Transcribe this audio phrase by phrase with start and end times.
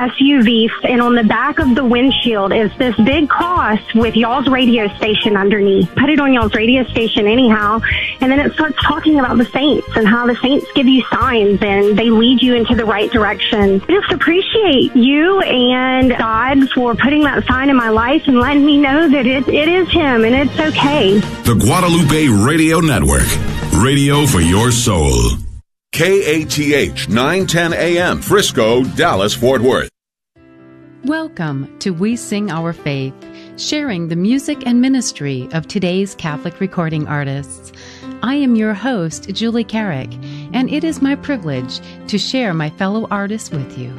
[0.00, 4.88] SUV, and on the back of the windshield is this big cross with y'all's radio
[4.96, 5.94] station underneath.
[5.94, 7.80] Put it on y'all's radio station anyhow,
[8.20, 11.58] and then it starts talking about the saints and how the saints give you signs
[11.60, 13.82] and they lead you into the right direction.
[13.82, 18.64] I just appreciate you and God for putting that sign in my life and letting
[18.64, 21.18] me know that it, it is Him and it's okay.
[21.44, 23.28] The Guadalupe Radio Network,
[23.82, 25.36] radio for your soul.
[25.92, 29.89] KATH 910 AM, Frisco, Dallas, Fort Worth.
[31.06, 33.14] Welcome to We Sing Our Faith,
[33.56, 37.72] sharing the music and ministry of today's Catholic recording artists.
[38.22, 40.12] I am your host, Julie Carrick,
[40.52, 43.90] and it is my privilege to share my fellow artists with you.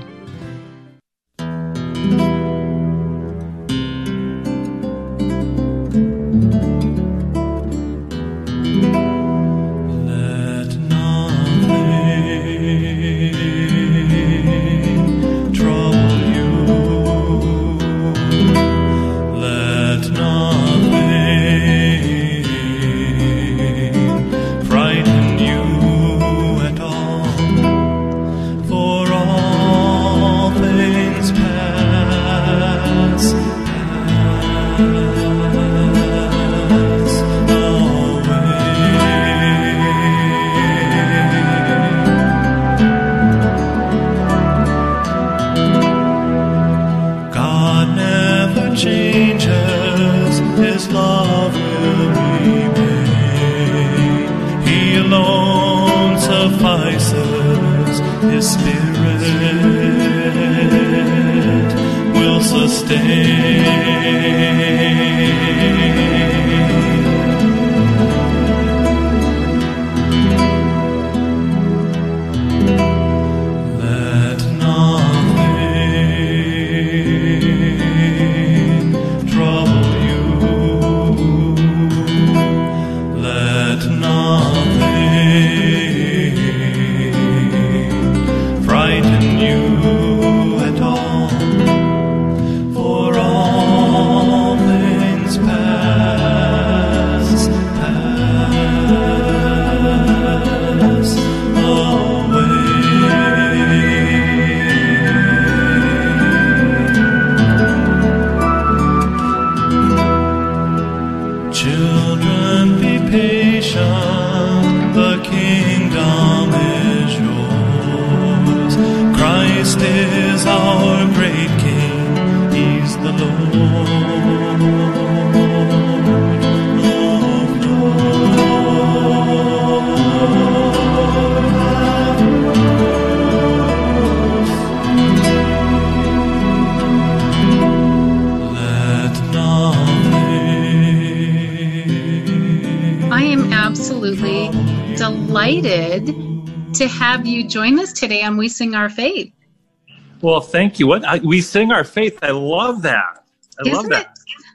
[150.22, 150.88] Well, thank you.
[150.88, 152.20] What I, we sing our faith.
[152.22, 153.24] I love that.
[153.60, 154.02] I love Isn't that.
[154.02, 154.08] it?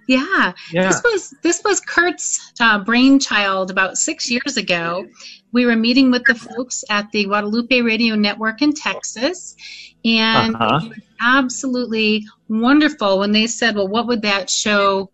[0.09, 0.53] Yeah.
[0.73, 0.89] Yeah.
[0.89, 5.05] This was this was Kurt's uh, brainchild about six years ago.
[5.53, 9.57] We were meeting with the folks at the Guadalupe Radio Network in Texas,
[10.05, 10.81] and Uh-huh.
[10.85, 15.11] it was absolutely wonderful when they said, "Well, what would that show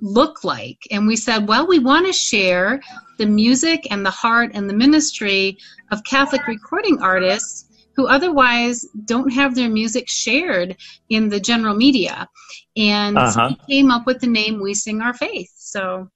[0.00, 2.80] look like?" And we said, "Well, we want to share
[3.18, 5.56] the music and the heart and the ministry
[5.92, 7.65] of Catholic recording artists."
[7.96, 10.76] Who otherwise don't have their music shared
[11.08, 12.28] in the general media.
[12.76, 13.54] And Uh-huh.
[13.68, 15.50] came up with the name We Sing Our Faith.
[15.56, 16.08] So,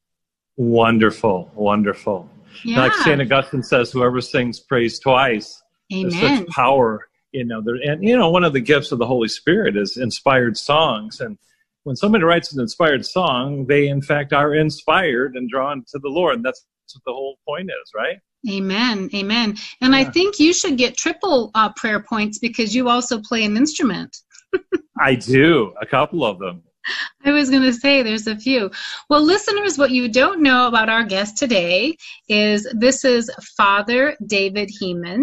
[0.57, 2.29] Wonderful, wonderful.
[2.65, 2.81] yeah.
[2.81, 5.63] Like Saint Augustine says, whoever sings praise twice.
[5.89, 7.63] There's such power, you know.
[7.63, 11.21] There, and you know, one of the gifts of the Holy Spirit is inspired songs.
[11.21, 11.39] And
[11.85, 16.09] when somebody writes an inspired song, they in fact are inspired and drawn to the
[16.09, 16.37] Lord.
[16.37, 18.19] And That's what the whole point is, right?
[18.49, 19.11] Amen.
[19.15, 19.57] Amen.
[19.81, 23.57] And I think you should get triple uh, prayer points because you also play an
[23.57, 24.17] instrument.
[24.99, 26.63] I do a couple of them.
[27.25, 28.71] I was going to say there's a few.
[29.09, 31.97] Well, listeners, what you don't know about our guest today
[32.29, 35.23] is this is Father David Hemann.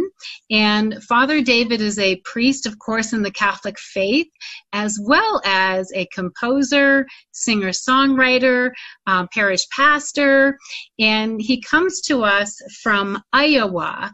[0.51, 4.27] And Father David is a priest, of course, in the Catholic faith,
[4.73, 8.71] as well as a composer, singer songwriter,
[9.07, 10.57] um, parish pastor.
[10.99, 14.11] And he comes to us from Iowa.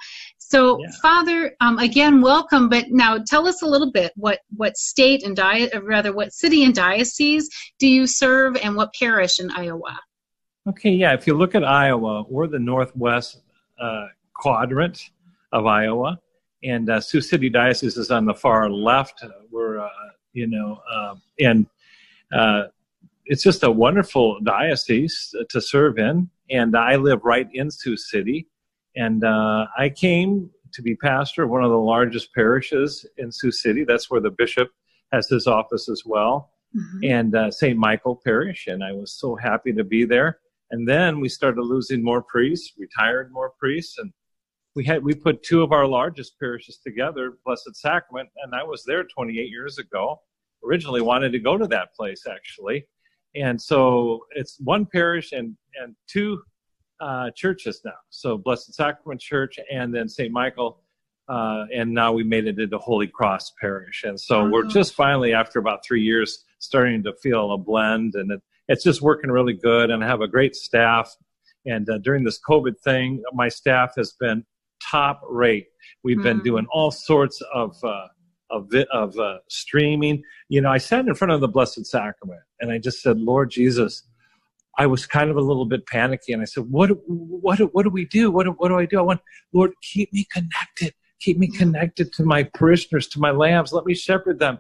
[0.54, 0.92] So, Yeah.
[1.02, 2.70] Father, um, again, welcome.
[2.70, 6.32] But now, tell us a little bit what what state and di- or rather, what
[6.32, 10.00] city and diocese do you serve, and what parish in Iowa?
[10.70, 11.14] Okay, yeah.
[11.16, 13.42] If you look at Iowa, we're the northwest
[13.80, 14.06] uh,
[14.36, 15.10] quadrant
[15.52, 16.20] of Iowa,
[16.64, 19.26] and uh, Sioux City Diocese is on the far left.
[19.52, 19.90] We're, uh,
[20.34, 21.66] you know, uh, and
[22.32, 22.66] uh,
[23.26, 26.30] it's just a wonderful diocese to serve in.
[26.52, 28.46] And I live right in Sioux City,
[28.96, 33.52] and uh, I came to be pastor of one of the largest parishes in Sioux
[33.52, 33.84] City.
[33.84, 34.70] That's where the bishop
[35.12, 37.00] has his office as well, mm-hmm.
[37.04, 37.78] and uh, St.
[37.78, 38.68] Michael Parish.
[38.68, 40.40] And I was so happy to be there.
[40.72, 44.12] And then we started losing more priests, retired more priests, and
[44.76, 48.84] we had we put two of our largest parishes together, Blessed Sacrament, and I was
[48.86, 50.20] there 28 years ago.
[50.66, 52.88] Originally wanted to go to that place actually,
[53.36, 56.42] and so it's one parish and and two
[57.04, 57.92] uh, churches now.
[58.10, 60.32] So Blessed Sacrament Church and then St.
[60.32, 60.80] Michael,
[61.28, 65.34] uh, and now we made it into Holy Cross Parish, and so we're just finally
[65.34, 69.54] after about three years starting to feel a blend, and it, it's just working really
[69.54, 71.16] good, and I have a great staff.
[71.66, 74.46] And uh, during this COVID thing, my staff has been
[74.82, 75.68] top rate.
[76.04, 76.24] We've mm.
[76.24, 76.44] been hmm.
[76.44, 78.08] doing all sorts of uh,
[78.50, 80.24] of of uh, streaming.
[80.50, 83.50] You know, I sat in front of the Blessed Sacrament and I just said, Lord
[83.50, 84.04] Jesus.
[84.78, 87.90] I was kind of a little bit panicky, and I said, "What, what, what do
[87.90, 88.32] we do?
[88.32, 89.00] What, what do I do?
[89.00, 89.22] I want,
[89.54, 93.74] Lord, keep me connected, keep me connected to my parishioners, to my lambs.
[93.74, 94.60] Let me shepherd them."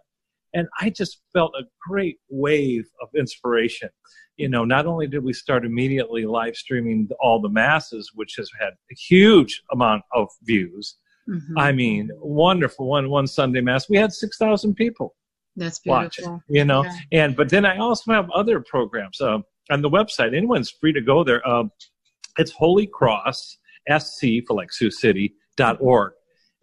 [0.56, 3.90] And I just felt a great wave of inspiration
[4.38, 8.50] you know, not only did we start immediately live streaming all the masses, which has
[8.60, 10.98] had a huge amount of views.
[11.30, 11.58] Mm-hmm.
[11.58, 12.88] I mean, wonderful.
[12.88, 15.16] One one Sunday mass, we had six thousand people.
[15.56, 16.32] That's beautiful.
[16.34, 16.98] Watch, you know, yeah.
[17.12, 19.40] and but then I also have other programs uh,
[19.72, 20.36] on the website.
[20.36, 21.46] Anyone's free to go there.
[21.48, 21.66] Uh,
[22.38, 23.58] it's Holy Cross
[23.98, 26.14] SC for like Sioux City dot org,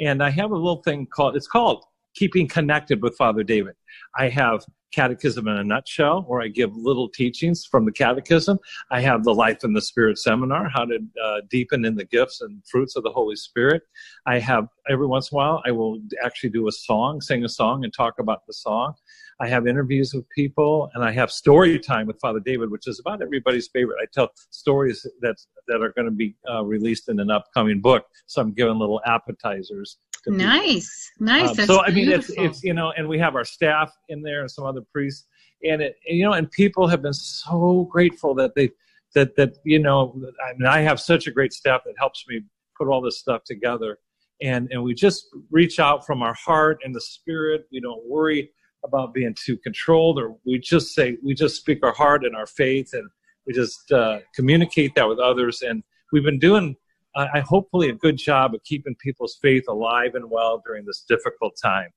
[0.01, 1.37] and I have a little thing called.
[1.37, 3.75] It's called Keeping Connected with Father David.
[4.17, 8.59] I have Catechism in a Nutshell, where I give little teachings from the Catechism.
[8.91, 12.41] I have the Life in the Spirit seminar, how to uh, deepen in the gifts
[12.41, 13.83] and fruits of the Holy Spirit.
[14.27, 17.49] I have every once in a while, I will actually do a song, sing a
[17.49, 18.95] song, and talk about the song.
[19.41, 23.01] I have interviews with people, and I have story time with Father David, which is
[23.01, 23.97] about everybody's favorite.
[24.03, 25.37] I tell stories that
[25.69, 29.01] that are going to be uh, released in an upcoming book, so I'm giving little
[29.07, 31.11] appetizers nice.
[31.19, 31.59] Nice.
[31.59, 34.43] Um, so i mean it's it's you know and we have our staff in there
[34.43, 35.27] and some other priests
[35.65, 38.71] and it and, you know and people have been so grateful that they
[39.15, 40.15] that that you know
[40.47, 42.43] i mean i have such a great staff that helps me
[42.77, 43.97] put all this stuff together
[44.43, 47.67] and and we just reach out from our heart and the spirit.
[47.73, 48.51] We don't worry
[48.85, 52.47] about being too controlled or we just say we just speak our heart and our
[52.47, 53.09] faith and
[53.47, 55.83] we just uh, communicate that with others and
[56.13, 56.77] we've been doing
[57.17, 61.55] I hopefully a good job of keeping people's faith alive and well during this difficult
[61.61, 61.89] time.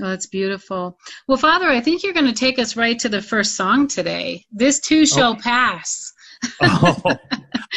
[0.00, 0.98] Oh, that's beautiful.
[1.28, 4.46] Well, Father, I think you're going to take us right to the first song today.
[4.50, 5.42] This too shall okay.
[5.42, 6.12] pass.
[6.62, 7.20] oh,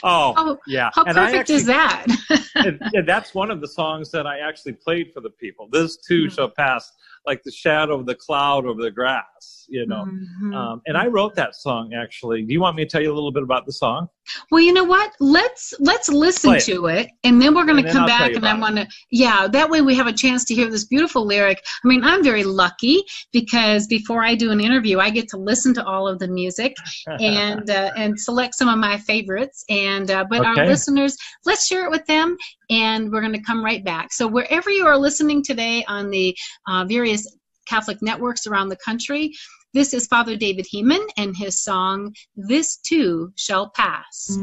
[0.03, 0.89] oh, yeah.
[0.93, 2.05] How and perfect actually, is that?
[2.55, 5.67] and, and that's one of the songs that I actually played for the people.
[5.69, 6.33] This too mm-hmm.
[6.33, 6.89] shall pass
[7.25, 10.05] like the shadow of the cloud over the grass, you know.
[10.05, 10.53] Mm-hmm.
[10.53, 12.43] Um, and I wrote that song actually.
[12.43, 14.07] Do you want me to tell you a little bit about the song?
[14.51, 15.11] Well, you know what?
[15.19, 18.57] Let's let's listen to it, and then we're going to come I'll back, and I
[18.57, 18.87] want to.
[19.11, 21.63] Yeah, that way we have a chance to hear this beautiful lyric.
[21.83, 25.73] I mean, I'm very lucky because before I do an interview, I get to listen
[25.75, 26.75] to all of the music
[27.19, 29.63] and uh, and select some of my favorites.
[29.69, 30.61] And uh, but okay.
[30.61, 32.35] our listeners, let's share it with them,
[32.69, 34.13] and we're going to come right back.
[34.13, 36.35] So wherever you are listening today on the
[36.67, 39.33] uh, various Catholic networks around the country,
[39.73, 44.37] this is Father David Hemann and his song, This Too Shall Pass.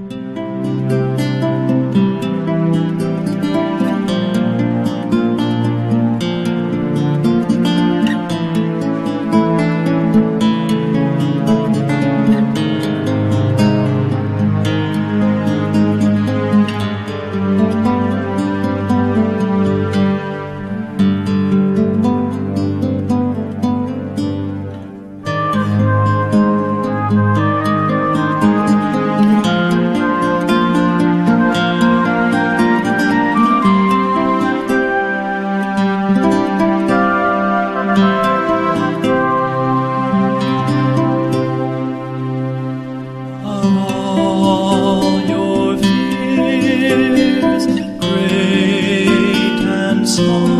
[50.16, 50.51] small.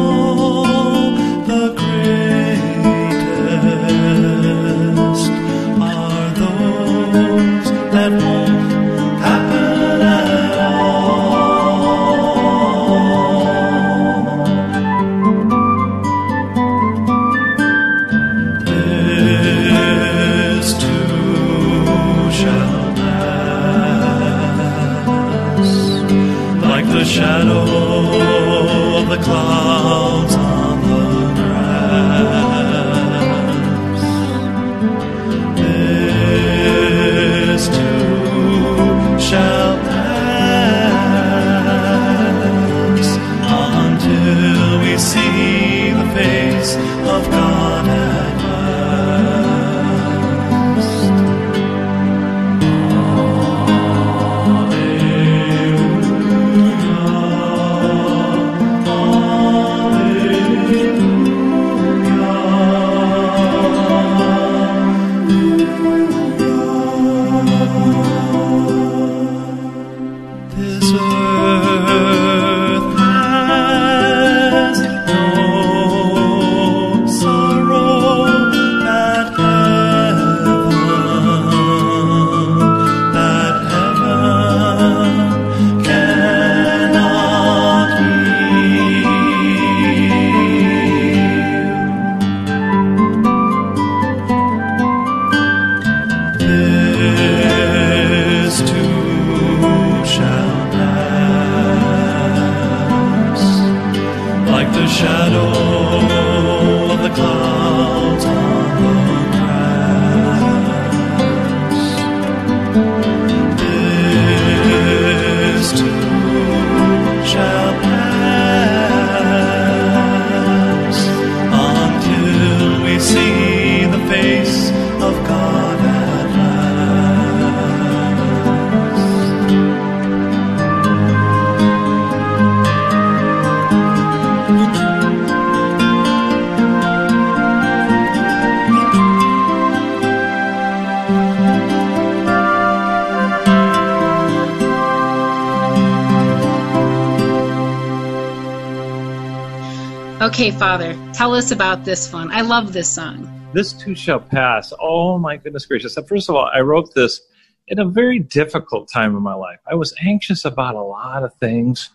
[150.42, 152.28] Okay, Father, tell us about this one.
[152.32, 153.30] I love this song.
[153.54, 154.72] This too shall pass.
[154.80, 155.96] Oh my goodness gracious.
[156.08, 157.20] First of all, I wrote this
[157.68, 159.60] in a very difficult time in my life.
[159.70, 161.90] I was anxious about a lot of things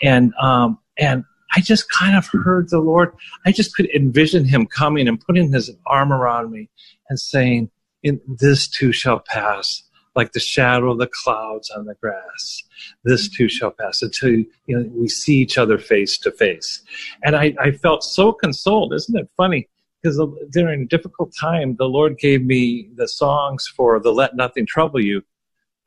[0.00, 1.24] and um and
[1.56, 3.12] I just kind of heard the Lord.
[3.44, 6.70] I just could envision him coming and putting his arm around me
[7.08, 7.68] and saying,
[8.04, 9.82] in this too shall pass
[10.18, 12.64] like the shadow of the clouds on the grass.
[13.04, 14.46] This too shall pass until you
[14.76, 16.82] know, we see each other face to face.
[17.22, 18.92] And I, I felt so consoled.
[18.92, 19.68] Isn't it funny?
[20.02, 20.20] Because
[20.50, 25.00] during a difficult time, the Lord gave me the songs for the Let Nothing Trouble
[25.00, 25.22] You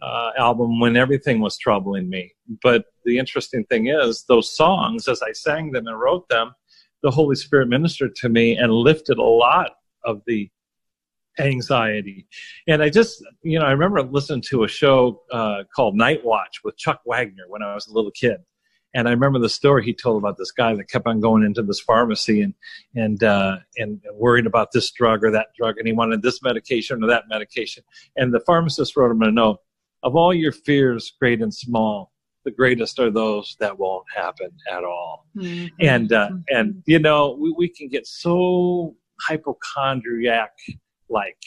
[0.01, 2.31] uh, album when everything was troubling me.
[2.63, 6.53] But the interesting thing is, those songs, as I sang them and wrote them,
[7.03, 9.71] the Holy Spirit ministered to me and lifted a lot
[10.05, 10.50] of the
[11.41, 12.27] anxiety.
[12.67, 16.62] And I just, you know, I remember listening to a show uh, called Night Watch
[16.63, 18.38] with Chuck Wagner when I was a little kid.
[18.93, 21.63] And I remember the story he told about this guy that kept on going into
[21.63, 22.53] this pharmacy and
[22.93, 27.03] and uh, and worried about this drug or that drug, and he wanted this medication
[27.03, 27.83] or that medication.
[28.17, 29.60] And the pharmacist wrote him a note:
[30.03, 32.12] "Of all your fears, great and small,
[32.43, 35.67] the greatest are those that won't happen at all." Mm-hmm.
[35.79, 40.51] And uh, and you know, we, we can get so hypochondriac
[41.12, 41.38] like.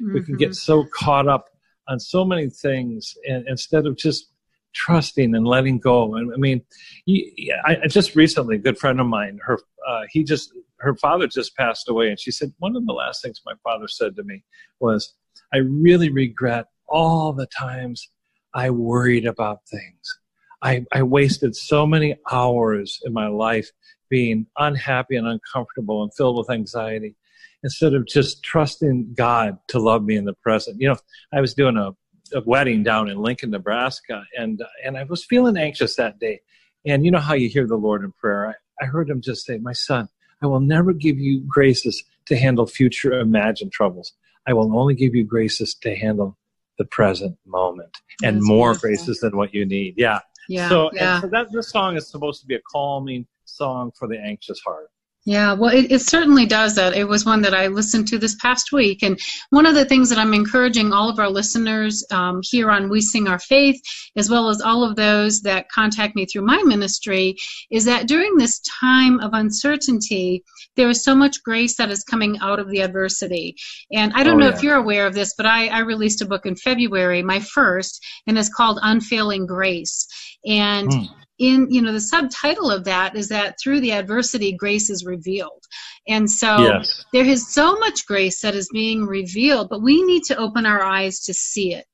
[0.00, 0.14] Mm-hmm.
[0.14, 1.48] We can get so caught up
[1.88, 4.30] on so many things and instead of just
[4.72, 6.14] trusting and letting go.
[6.14, 6.62] And I mean,
[7.04, 10.94] he, I, I, just recently, a good friend of mine, her, uh, he just, her
[10.96, 12.08] father just passed away.
[12.08, 14.44] And she said, one of the last things my father said to me
[14.78, 15.14] was,
[15.52, 18.08] I really regret all the times
[18.54, 20.18] I worried about things.
[20.62, 23.70] I, I wasted so many hours in my life
[24.08, 27.16] being unhappy and uncomfortable and filled with anxiety
[27.62, 30.80] instead of just trusting God to love me in the present.
[30.80, 30.96] You know,
[31.32, 31.90] I was doing a,
[32.36, 36.40] a wedding down in Lincoln, Nebraska, and and I was feeling anxious that day.
[36.86, 38.48] And you know how you hear the Lord in prayer.
[38.48, 40.08] I, I heard him just say, "My son,
[40.42, 44.12] I will never give you graces to handle future imagined troubles.
[44.46, 46.38] I will only give you graces to handle
[46.78, 48.88] the present moment, and That's more beautiful.
[48.88, 50.20] graces than what you need." Yeah.
[50.48, 50.68] Yeah.
[50.68, 51.20] So, yeah.
[51.20, 54.90] so that this song is supposed to be a calming song for the anxious heart.
[55.26, 56.96] Yeah, well, it, it, certainly does that.
[56.96, 59.02] It was one that I listened to this past week.
[59.02, 62.88] And one of the things that I'm encouraging all of our listeners um, here on
[62.88, 63.78] We Sing Our Faith,
[64.16, 67.36] as well as all of those that contact me through my ministry,
[67.70, 70.42] is that during this time of uncertainty,
[70.76, 73.54] there is so much grace that is coming out of the adversity.
[73.92, 74.56] And I don't oh, know yeah.
[74.56, 78.02] if you're aware of this, but I, I released a book in February, my first,
[78.26, 80.06] and it's called Unfailing Grace.
[80.46, 81.08] And mm
[81.40, 85.64] in you know the subtitle of that is that through the adversity grace is revealed.
[86.06, 87.04] And so yes.
[87.12, 90.82] there is so much grace that is being revealed but we need to open our
[90.82, 91.86] eyes to see it.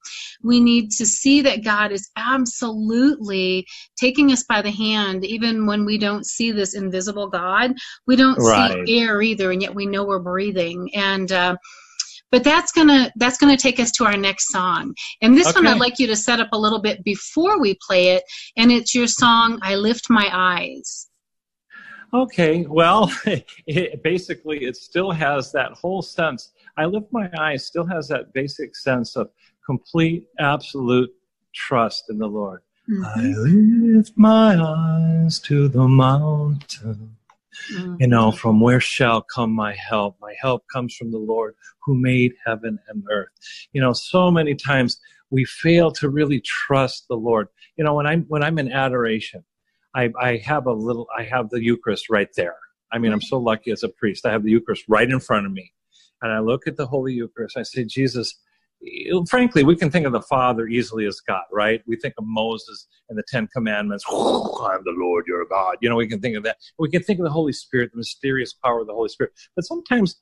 [0.42, 5.84] We need to see that god is absolutely taking us by the hand even when
[5.86, 7.74] we don't see this invisible god.
[8.06, 8.84] We don't right.
[8.84, 10.90] see air either and yet we know we're breathing.
[10.92, 11.56] And uh,
[12.30, 14.94] but that's gonna that's gonna take us to our next song.
[15.22, 15.60] And this okay.
[15.60, 18.24] one I'd like you to set up a little bit before we play it,
[18.56, 21.08] and it's your song "I Lift My Eyes."
[22.14, 23.12] Okay, well,
[23.66, 26.52] it, basically, it still has that whole sense.
[26.76, 29.30] I lift my eyes still has that basic sense of
[29.64, 31.10] complete, absolute
[31.54, 32.60] trust in the Lord.
[32.88, 33.04] Mm-hmm.
[33.04, 37.16] I lift my eyes to the mountain
[37.72, 37.96] Mm-hmm.
[38.00, 40.16] You know, from where shall come my help?
[40.20, 43.30] My help comes from the Lord who made heaven and earth.
[43.72, 47.48] You know, so many times we fail to really trust the Lord.
[47.76, 49.44] You know, when I'm when I'm in adoration,
[49.94, 52.56] I, I have a little I have the Eucharist right there.
[52.92, 54.26] I mean, I'm so lucky as a priest.
[54.26, 55.72] I have the Eucharist right in front of me.
[56.22, 57.56] And I look at the Holy Eucharist.
[57.56, 58.36] I say, Jesus,
[59.28, 61.82] frankly, we can think of the Father easily as God, right?
[61.86, 64.04] We think of Moses and the Ten Commandments.
[64.10, 65.76] I'm the Lord your God.
[65.80, 66.58] You know, we can think of that.
[66.78, 69.32] We can think of the Holy Spirit, the mysterious power of the Holy Spirit.
[69.54, 70.16] But sometimes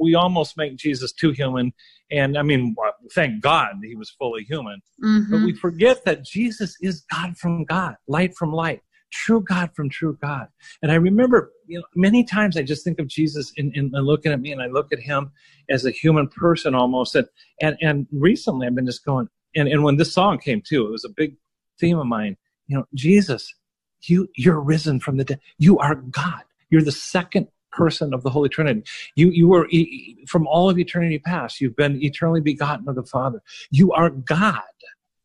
[0.00, 1.72] we almost make Jesus too human.
[2.10, 2.74] And I mean,
[3.14, 4.80] thank God he was fully human.
[5.04, 5.32] Mm-hmm.
[5.32, 9.88] But we forget that Jesus is God from God, light from light true God from
[9.88, 10.48] true God.
[10.82, 14.02] And I remember, you know, many times I just think of Jesus in, in, in,
[14.02, 15.32] looking at me and I look at him
[15.70, 17.14] as a human person almost.
[17.14, 17.28] And,
[17.60, 20.90] and, and recently I've been just going, and, and when this song came too, it
[20.90, 21.36] was a big
[21.78, 22.36] theme of mine.
[22.66, 23.54] You know, Jesus,
[24.02, 25.40] you, you're risen from the dead.
[25.58, 26.42] You are God.
[26.70, 28.82] You're the second person of the Holy Trinity.
[29.14, 29.68] You, you were
[30.26, 31.60] from all of eternity past.
[31.60, 33.42] You've been eternally begotten of the Father.
[33.70, 34.60] You are God,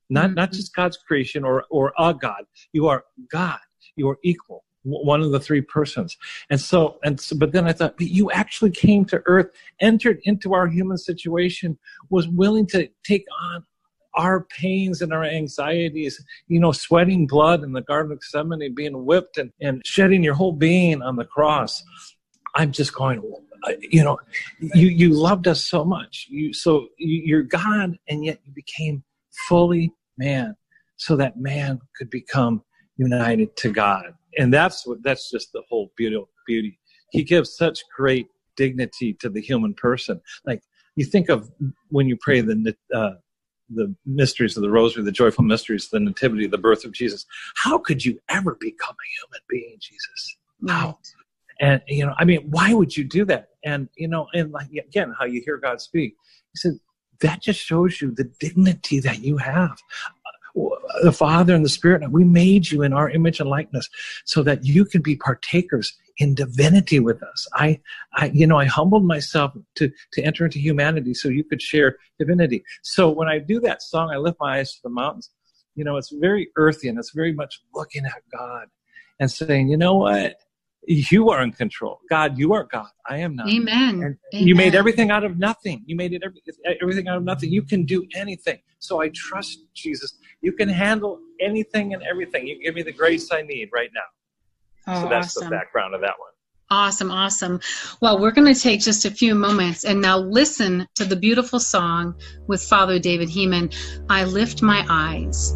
[0.10, 0.36] not, mm-hmm.
[0.36, 2.46] not just God's creation or, or a God.
[2.72, 3.60] You are God
[3.96, 6.18] you're equal one of the three persons
[6.50, 9.50] and so and so, but then i thought you actually came to earth
[9.80, 11.78] entered into our human situation
[12.10, 13.64] was willing to take on
[14.16, 19.06] our pains and our anxieties, you know, sweating blood in the Garden of Gethsemane, being
[19.06, 21.84] whipped and, and shedding your whole being on the cross.
[22.56, 23.22] I'm just going,
[23.80, 24.20] you know,
[24.60, 26.28] you, you loved us so much.
[26.30, 29.04] You, so you're God and yet you became
[29.48, 30.56] fully man
[30.98, 32.64] so that man could become
[32.98, 34.14] united to God.
[34.38, 36.80] And that's what, that's just the whole beauty, beauty.
[37.12, 40.22] He gives such great dignity to the human person.
[40.46, 40.62] Like
[40.96, 41.52] you think of
[41.90, 43.12] when you pray the, uh,
[43.70, 47.26] the mysteries of the rosary, the joyful mysteries, the nativity, the birth of Jesus.
[47.56, 50.38] How could you ever become a human being, Jesus?
[50.68, 51.00] How?
[51.60, 53.50] And you know, I mean, why would you do that?
[53.64, 56.16] And you know, and like again, how you hear God speak.
[56.54, 56.80] He said
[57.22, 59.78] that just shows you the dignity that you have.
[60.56, 63.90] The Father and the Spirit, we made you in our image and likeness
[64.26, 67.48] so that you could be partakers in divinity with us.
[67.54, 67.80] I,
[68.14, 71.98] I, you know, I humbled myself to, to enter into humanity so you could share
[72.20, 72.64] divinity.
[72.84, 75.32] So when I do that song, I lift my eyes to the mountains.
[75.76, 78.68] You know, it's very earthy and it's very much looking at God
[79.20, 80.36] and saying, you know what?
[80.88, 82.02] You are in control.
[82.10, 82.90] God, you are God.
[83.08, 83.48] I am not.
[83.50, 83.96] Amen.
[83.96, 84.18] Amen.
[84.32, 85.84] you made everything out of nothing.
[85.86, 86.42] You made it every,
[86.82, 87.52] everything out of nothing.
[87.52, 88.60] You can do anything.
[88.80, 90.18] So I trust Jesus.
[90.42, 92.48] You can handle anything and everything.
[92.48, 94.94] You give me the grace I need right now.
[94.94, 95.50] Oh, so that's awesome.
[95.50, 96.30] the background of that one.
[96.70, 97.60] Awesome, awesome.
[98.02, 101.60] Well, we're going to take just a few moments and now listen to the beautiful
[101.60, 102.16] song
[102.48, 103.74] with Father David Hemann,
[104.10, 105.56] I Lift My Eyes.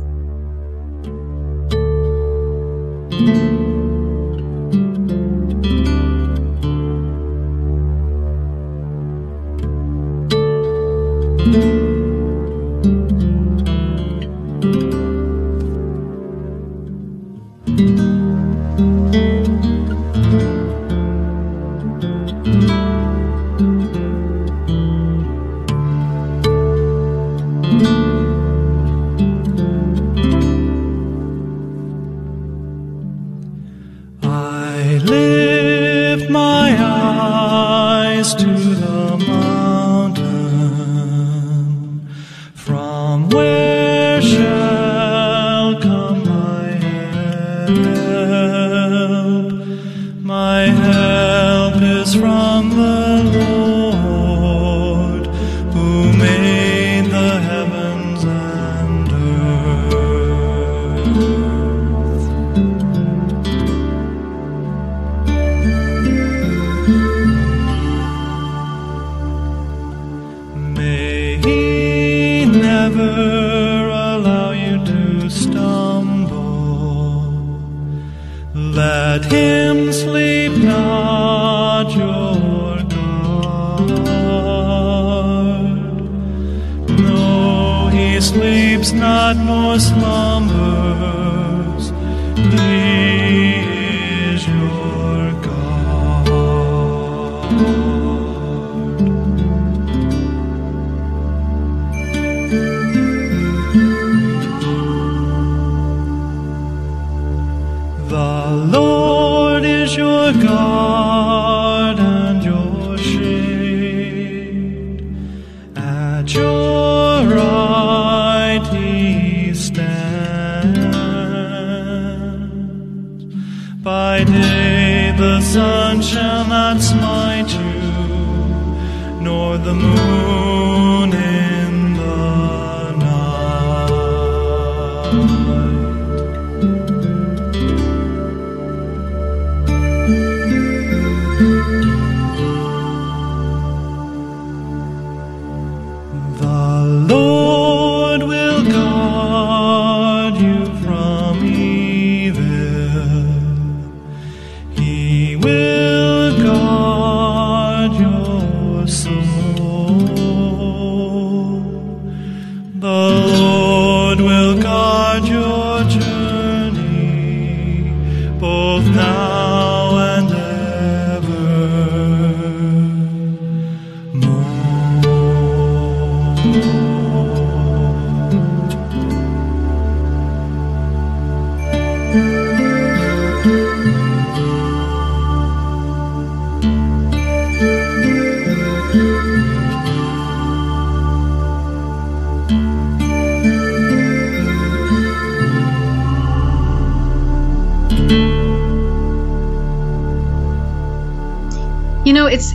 [11.47, 11.76] I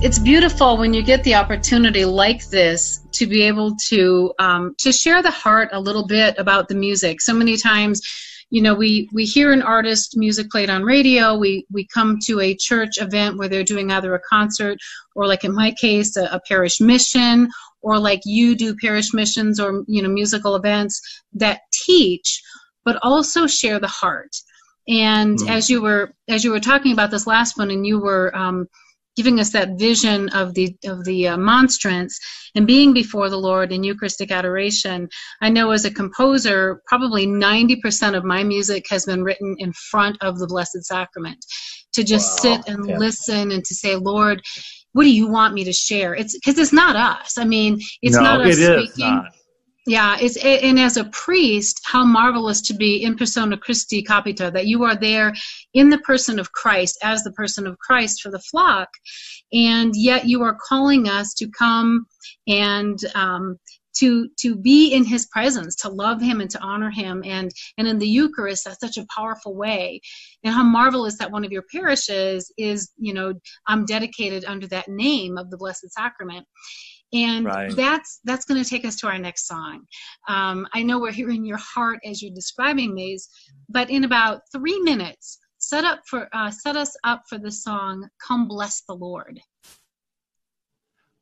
[0.05, 4.91] it's beautiful when you get the opportunity like this to be able to um, to
[4.91, 7.21] share the heart a little bit about the music.
[7.21, 8.03] So many times,
[8.51, 11.39] you know, we we hear an artist music played on radio.
[11.39, 14.79] We we come to a church event where they're doing either a concert
[15.15, 17.49] or, like in my case, a, a parish mission,
[17.81, 21.01] or like you do parish missions or you know musical events
[21.35, 22.43] that teach,
[22.85, 24.35] but also share the heart.
[24.89, 25.49] And mm.
[25.49, 28.67] as you were as you were talking about this last one, and you were um,
[29.17, 32.19] giving us that vision of the of the uh, monstrance
[32.55, 35.09] and being before the Lord in Eucharistic adoration.
[35.41, 40.17] I know as a composer, probably 90% of my music has been written in front
[40.21, 41.45] of the Blessed Sacrament.
[41.95, 42.55] To just wow.
[42.55, 42.97] sit and yeah.
[42.97, 44.41] listen and to say, Lord,
[44.93, 46.15] what do you want me to share?
[46.15, 47.37] It's because it's not us.
[47.37, 49.15] I mean, it's no, not us it speaking.
[49.15, 49.33] Not.
[49.85, 54.67] Yeah, it's and as a priest, how marvelous to be in persona Christi capita that
[54.67, 55.35] you are there
[55.75, 58.89] in the person of Christ as the person of Christ for the flock,
[59.53, 62.07] and yet you are calling us to come
[62.47, 63.59] and um,
[63.97, 67.89] to to be in His presence, to love Him and to honor Him, and and
[67.89, 70.01] in the Eucharist, that's such a powerful way.
[70.45, 73.35] And how marvelous that one of your parishes is, you know,
[73.67, 76.47] I'm dedicated under that name of the Blessed Sacrament
[77.13, 77.77] and right.
[77.77, 79.83] that's that's going to take us to our next song.
[80.29, 83.29] Um, i know we're hearing your heart as you're describing these
[83.69, 88.09] but in about three minutes set up for uh, set us up for the song
[88.27, 89.41] come bless the lord.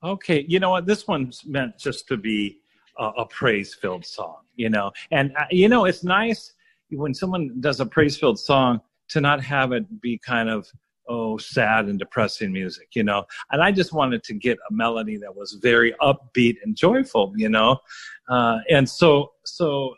[0.02, 0.86] Okay you know what?
[0.86, 2.58] This one's meant just to be
[2.98, 4.92] a, a praise filled song you know?
[5.10, 6.52] And uh, you know it's nice
[6.90, 10.66] when someone does a praise filled song to not have it be kind of
[11.10, 13.24] oh sad and depressing music you know?
[13.50, 17.48] And i just wanted to get a melody that was very upbeat and joyful you
[17.48, 17.78] know?
[18.28, 19.94] Uh, and so so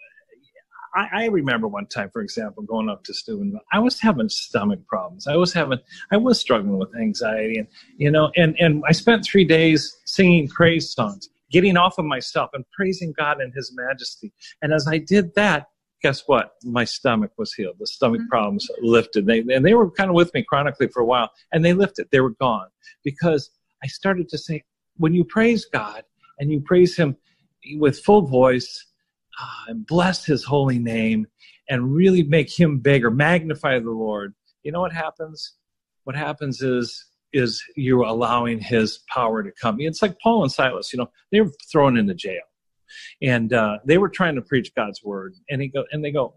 [0.95, 4.81] I, I, remember one time for example going up to Steubenville i was having stomach
[4.87, 5.27] problems.
[5.27, 5.79] I was having
[6.11, 10.49] i was struggling with anxiety and you know and and i spent three days singing
[10.49, 14.33] praise songs getting off of myself and praising god and his majesty.
[14.63, 15.69] And as i did that
[16.03, 16.55] guess what?
[16.65, 17.77] My stomach was healed.
[17.79, 18.29] The stomach mm-hmm.
[18.29, 19.27] problems lifted.
[19.27, 22.09] They, and they were kind of with me chronically for a while, and they lifted.
[22.11, 22.67] They were gone
[23.05, 23.51] because
[23.83, 24.65] I started to say,
[24.97, 26.03] when you praise God
[26.39, 27.17] and you praise Him
[27.77, 28.87] with full voice
[29.41, 31.27] uh, and bless His holy name
[31.71, 35.55] and really make Him bigger, magnify the Lord, you know what happens?
[36.05, 39.81] What happens is is you're allowing His power to come.
[39.81, 40.93] It's like Paul and Silas.
[40.93, 42.43] You know, they were thrown into jail
[43.21, 46.35] and uh, they were trying to preach God's word, and he go and they go,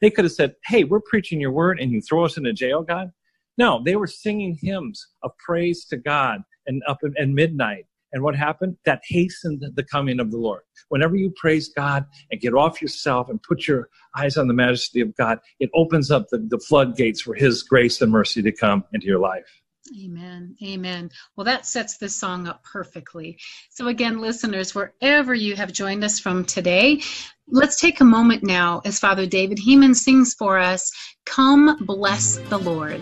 [0.00, 2.82] they could have said, "Hey, we're preaching your word, and you throw us into jail,
[2.82, 3.12] God."
[3.58, 7.86] No, they were singing hymns of praise to God and up at midnight.
[8.12, 8.76] And what happened?
[8.84, 10.62] That hastened the coming of the Lord.
[10.88, 15.00] Whenever you praise God and get off yourself and put your eyes on the majesty
[15.00, 18.84] of God, it opens up the, the floodgates for His grace and mercy to come
[18.92, 19.62] into your life.
[20.02, 20.56] Amen.
[20.62, 21.10] Amen.
[21.36, 23.38] Well, that sets this song up perfectly.
[23.70, 27.02] So, again, listeners, wherever you have joined us from today,
[27.48, 30.90] let's take a moment now as Father David Hemann sings for us
[31.24, 33.00] Come Bless the Lord.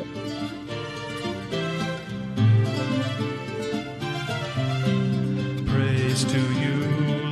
[5.67, 6.75] Praise to you,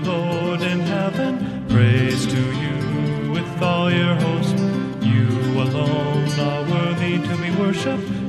[0.05, 1.67] Lord in heaven.
[1.69, 4.57] Praise to you with all your host.
[5.03, 5.27] You
[5.61, 8.22] alone are worthy to be worshipped.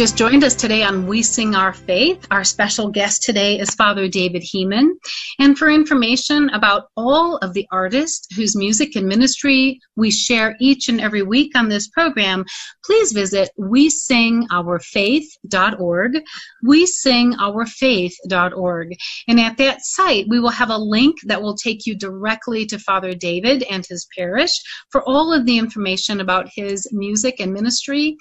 [0.00, 4.08] Just joined us today on We Sing Our Faith, our special guest today is Father
[4.08, 4.92] David Hemann.
[5.40, 10.90] And for information about all of the artists whose music and ministry we share each
[10.90, 12.44] and every week on this program,
[12.84, 16.22] please visit wesingourfaith.org,
[16.62, 18.96] wesingourfaith.org.
[19.28, 22.78] And at that site, we will have a link that will take you directly to
[22.78, 24.52] Father David and his parish
[24.90, 28.18] for all of the information about his music and ministry.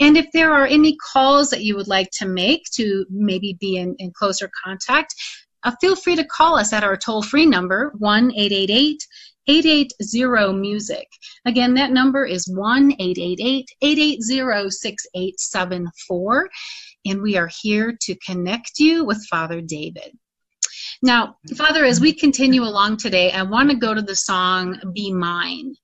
[0.00, 3.76] And if there are any calls that you would like to make to maybe be
[3.76, 5.14] in, in closer contact,
[5.64, 9.06] uh, feel free to call us at our toll free number, 1 888
[9.46, 11.06] 880 music.
[11.44, 16.48] Again, that number is 1 888 880 6874.
[17.06, 20.16] And we are here to connect you with Father David.
[21.02, 25.12] Now, Father, as we continue along today, I want to go to the song Be
[25.12, 25.74] Mine.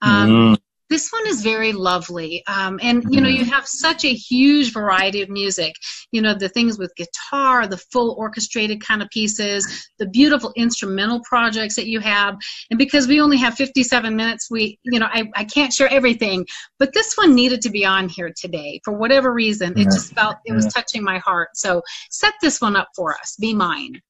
[0.00, 0.58] Um, mm.
[0.90, 2.42] This one is very lovely.
[2.48, 5.76] Um, and, you know, you have such a huge variety of music.
[6.10, 11.20] You know, the things with guitar, the full orchestrated kind of pieces, the beautiful instrumental
[11.20, 12.36] projects that you have.
[12.70, 16.44] And because we only have 57 minutes, we, you know, I, I can't share everything.
[16.80, 18.80] But this one needed to be on here today.
[18.84, 21.50] For whatever reason, it just felt, it was touching my heart.
[21.54, 23.36] So set this one up for us.
[23.40, 24.02] Be mine.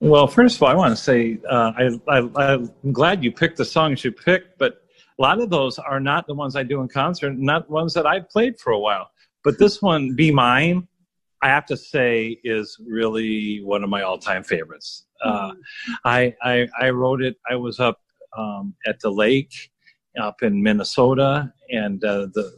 [0.00, 3.56] Well, first of all, I want to say uh, I, I, I'm glad you picked
[3.56, 4.82] the songs you picked, but
[5.18, 8.06] a lot of those are not the ones I do in concert, not ones that
[8.06, 9.10] I've played for a while.
[9.42, 10.86] But this one, Be Mine,
[11.42, 15.06] I have to say is really one of my all-time favorites.
[15.24, 15.52] Uh,
[16.04, 17.36] I, I, I wrote it.
[17.48, 18.00] I was up
[18.36, 19.52] um, at the lake
[20.20, 22.52] up in Minnesota, and uh, the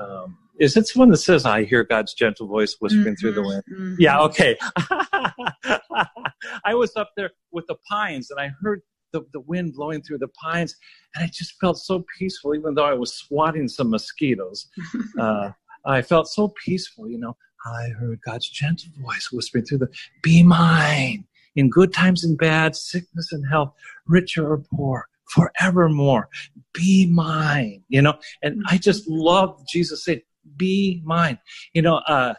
[0.00, 3.40] um, is it one that says I hear God's gentle voice whispering mm-hmm, through the
[3.40, 3.64] mm-hmm, wind?
[3.72, 3.94] Mm-hmm.
[3.98, 4.56] Yeah, okay.
[6.64, 8.82] I was up there with the pines, and I heard
[9.12, 10.76] the, the wind blowing through the pines,
[11.14, 14.68] and I just felt so peaceful, even though I was swatting some mosquitoes.
[15.18, 15.50] uh,
[15.84, 17.36] I felt so peaceful, you know.
[17.66, 19.88] I heard God's gentle voice whispering through the,
[20.22, 21.24] be mine
[21.56, 23.72] in good times and bad, sickness and health,
[24.06, 26.28] rich or poor, forevermore.
[26.72, 28.14] Be mine, you know.
[28.42, 30.22] And I just love Jesus saying,
[30.56, 31.38] be mine.
[31.74, 32.34] You know, uh,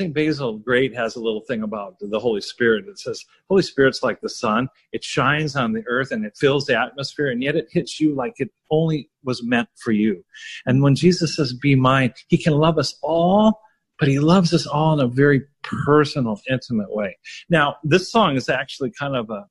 [0.00, 0.14] St.
[0.14, 2.88] Basil Great has a little thing about the Holy Spirit.
[2.88, 4.70] It says, Holy Spirit's like the sun.
[4.92, 8.14] It shines on the earth and it fills the atmosphere, and yet it hits you
[8.14, 10.24] like it only was meant for you.
[10.64, 13.60] And when Jesus says, Be mine, he can love us all,
[13.98, 17.18] but he loves us all in a very personal, intimate way.
[17.50, 19.44] Now, this song is actually kind of a,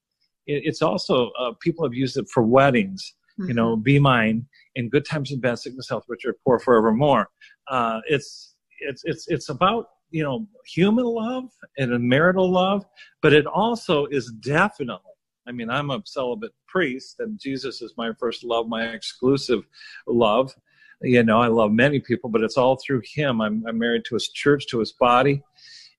[0.47, 3.13] it's also, uh, people have used it for weddings.
[3.39, 3.49] Mm-hmm.
[3.49, 3.83] You know, mm-hmm.
[3.83, 7.29] be mine in good times and bad, sickness, health, rich or poor, forevermore.
[7.67, 11.45] Uh, it's, it's, it's, it's about you know human love
[11.77, 12.85] and a marital love
[13.21, 15.11] but it also is definitely
[15.47, 19.63] i mean i'm a celibate priest and jesus is my first love my exclusive
[20.07, 20.53] love.
[21.01, 23.39] You know i love many people but it's all through him.
[23.39, 25.41] I'm, I'm married to his church to his body.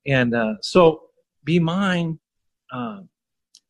[0.07, 1.05] And uh, so
[1.45, 2.19] be mine
[2.73, 3.01] uh,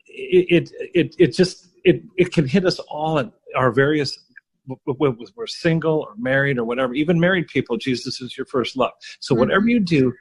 [0.07, 4.18] it, it it it just it it can hit us all at our various
[4.66, 8.92] we're single or married or whatever, even married people, Jesus is your first love.
[9.20, 9.68] So whatever mm-hmm.
[9.68, 10.12] you do,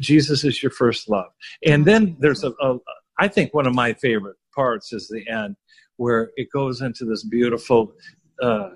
[0.00, 1.30] Jesus is your first love.
[1.64, 2.78] And then there's a, a
[3.18, 5.56] I think one of my favorite parts is the end
[5.96, 7.92] where it goes into this beautiful
[8.42, 8.70] uh,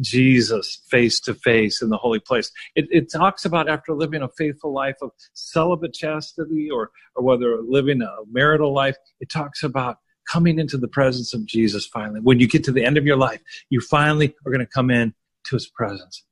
[0.00, 2.52] Jesus face to face in the holy place.
[2.74, 7.60] It, it, talks about after living a faithful life of celibate chastity or, or whether
[7.62, 9.96] living a marital life, it talks about
[10.30, 12.20] coming into the presence of Jesus finally.
[12.20, 14.90] When you get to the end of your life, you finally are going to come
[14.90, 15.14] in
[15.44, 16.24] to his presence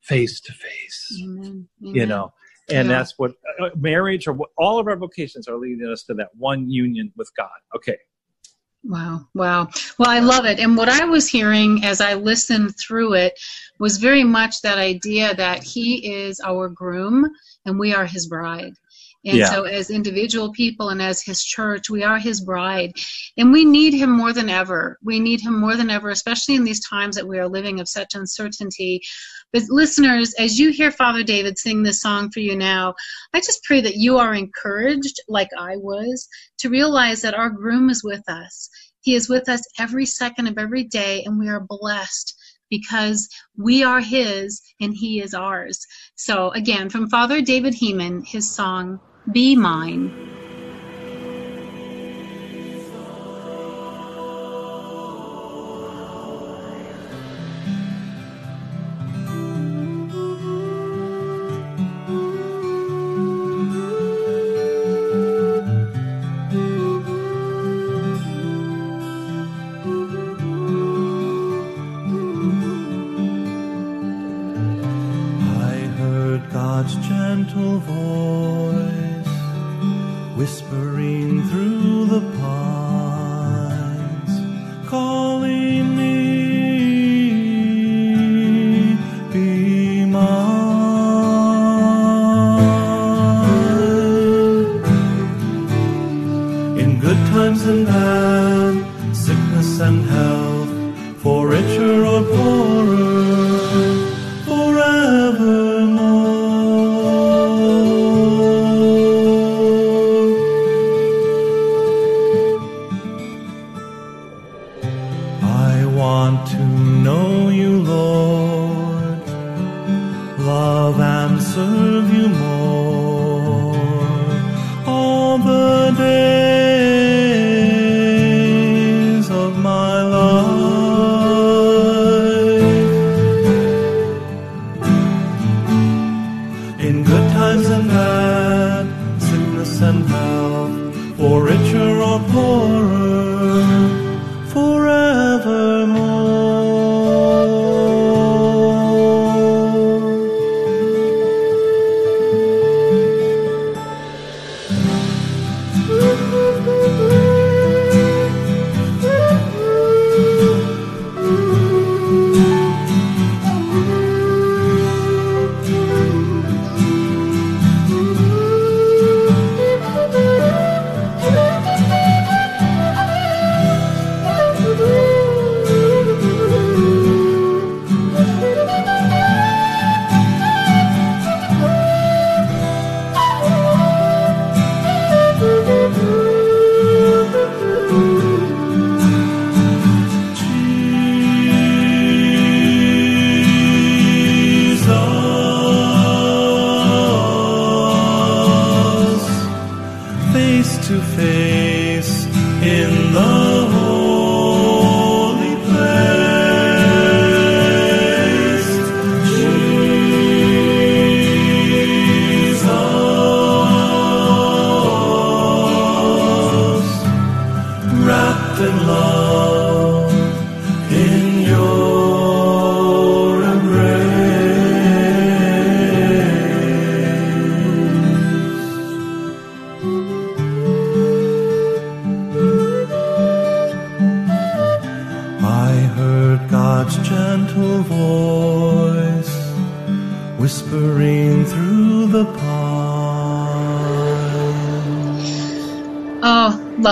[0.00, 1.06] face to face.
[1.80, 2.32] You know,
[2.68, 2.98] and yeah.
[2.98, 6.30] that's what uh, marriage or what, all of our vocations are leading us to that
[6.36, 7.50] one union with God.
[7.76, 7.96] Okay.
[8.82, 9.68] Wow, wow.
[9.98, 10.58] Well, I love it.
[10.58, 13.38] And what I was hearing as I listened through it
[13.78, 17.30] was very much that idea that he is our groom
[17.66, 18.72] and we are his bride.
[19.24, 19.50] And yeah.
[19.50, 22.92] so, as individual people and as His church, we are His bride.
[23.36, 24.98] And we need Him more than ever.
[25.02, 27.88] We need Him more than ever, especially in these times that we are living of
[27.88, 29.02] such uncertainty.
[29.52, 32.94] But, listeners, as you hear Father David sing this song for you now,
[33.34, 36.26] I just pray that you are encouraged, like I was,
[36.60, 38.70] to realize that our groom is with us.
[39.02, 42.34] He is with us every second of every day, and we are blessed
[42.70, 43.28] because
[43.58, 45.78] we are His and He is ours.
[46.14, 50.14] So, again, from Father David Hemann, his song, be mine.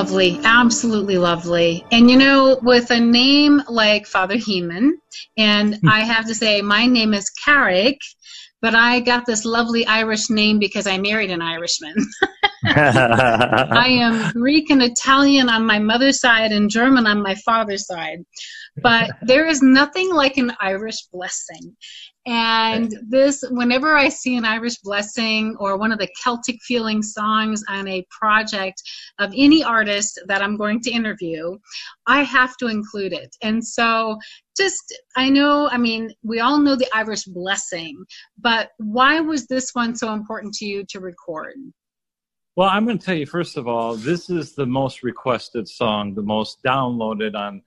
[0.08, 0.40] Lovely.
[0.42, 1.84] Absolutely lovely.
[1.92, 4.92] And you know, with a name like Father Hemann,
[5.36, 5.86] and hmm.
[5.86, 7.98] I have to say, my name is Carrick,
[8.62, 11.94] but I got this lovely Irish name because I married an Irishman.
[12.64, 18.20] I am Greek and Italian on my mother's side and German on my father's side.
[18.82, 21.76] But there is nothing like an Irish blessing.
[22.28, 27.64] And this, whenever I see an Irish blessing or one of the Celtic feeling songs
[27.70, 28.82] on a project
[29.18, 31.56] of any artist that I'm going to interview,
[32.06, 33.34] I have to include it.
[33.42, 34.18] And so,
[34.58, 38.04] just, I know, I mean, we all know the Irish blessing,
[38.38, 41.54] but why was this one so important to you to record?
[42.56, 46.12] Well, I'm going to tell you first of all, this is the most requested song,
[46.12, 47.62] the most downloaded on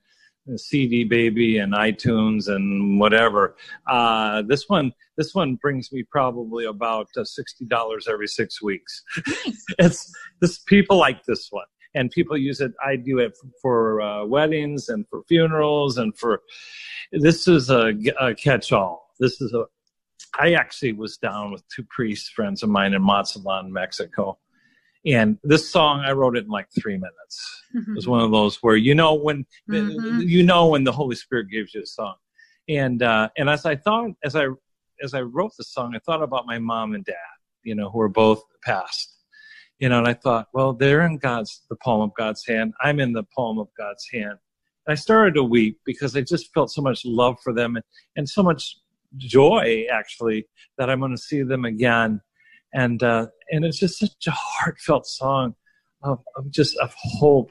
[0.56, 3.56] CD Baby and iTunes and whatever.
[3.86, 9.02] Uh, this one, this one brings me probably about uh, sixty dollars every six weeks.
[9.78, 12.72] it's this people like this one, and people use it.
[12.84, 16.42] I do it for uh, weddings and for funerals and for.
[17.12, 19.10] This is a, a catch-all.
[19.20, 19.64] This is a.
[20.38, 24.38] I actually was down with two priest friends of mine in Mazatlan, Mexico
[25.06, 27.62] and this song i wrote it in like three minutes.
[27.74, 30.28] It was one of those where you know when Mhm.
[30.28, 32.14] you know when the holy spirit gives you a song.
[32.68, 34.46] And uh and as i thought as i
[35.02, 37.34] as i wrote the song i thought about my mom and dad
[37.64, 39.08] you know who are both passed.
[39.80, 42.72] You know and i thought well they're in god's the palm of god's hand.
[42.80, 44.36] I'm in the palm of god's hand.
[44.86, 47.84] And i started to weep because i just felt so much love for them and,
[48.16, 48.76] and so much
[49.16, 50.46] joy actually
[50.78, 52.20] that i'm going to see them again
[52.72, 55.54] and uh, and it's just such a heartfelt song
[56.02, 57.50] of, of just of hope,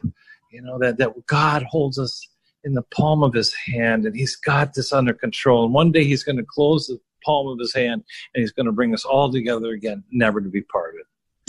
[0.51, 2.28] you know that that God holds us
[2.63, 5.65] in the palm of His hand, and He's got this under control.
[5.65, 8.03] And one day He's going to close the palm of His hand,
[8.34, 11.01] and He's going to bring us all together again, never to be parted.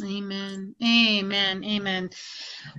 [0.02, 0.74] Amen.
[0.82, 1.62] Amen.
[1.64, 2.10] Amen.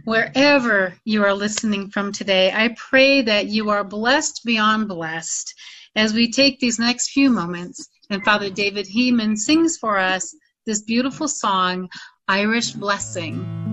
[0.03, 5.53] Wherever you are listening from today, I pray that you are blessed beyond blessed
[5.95, 10.35] as we take these next few moments and Father David Hemann sings for us
[10.66, 11.89] this beautiful song,
[12.28, 13.64] Irish Blessing.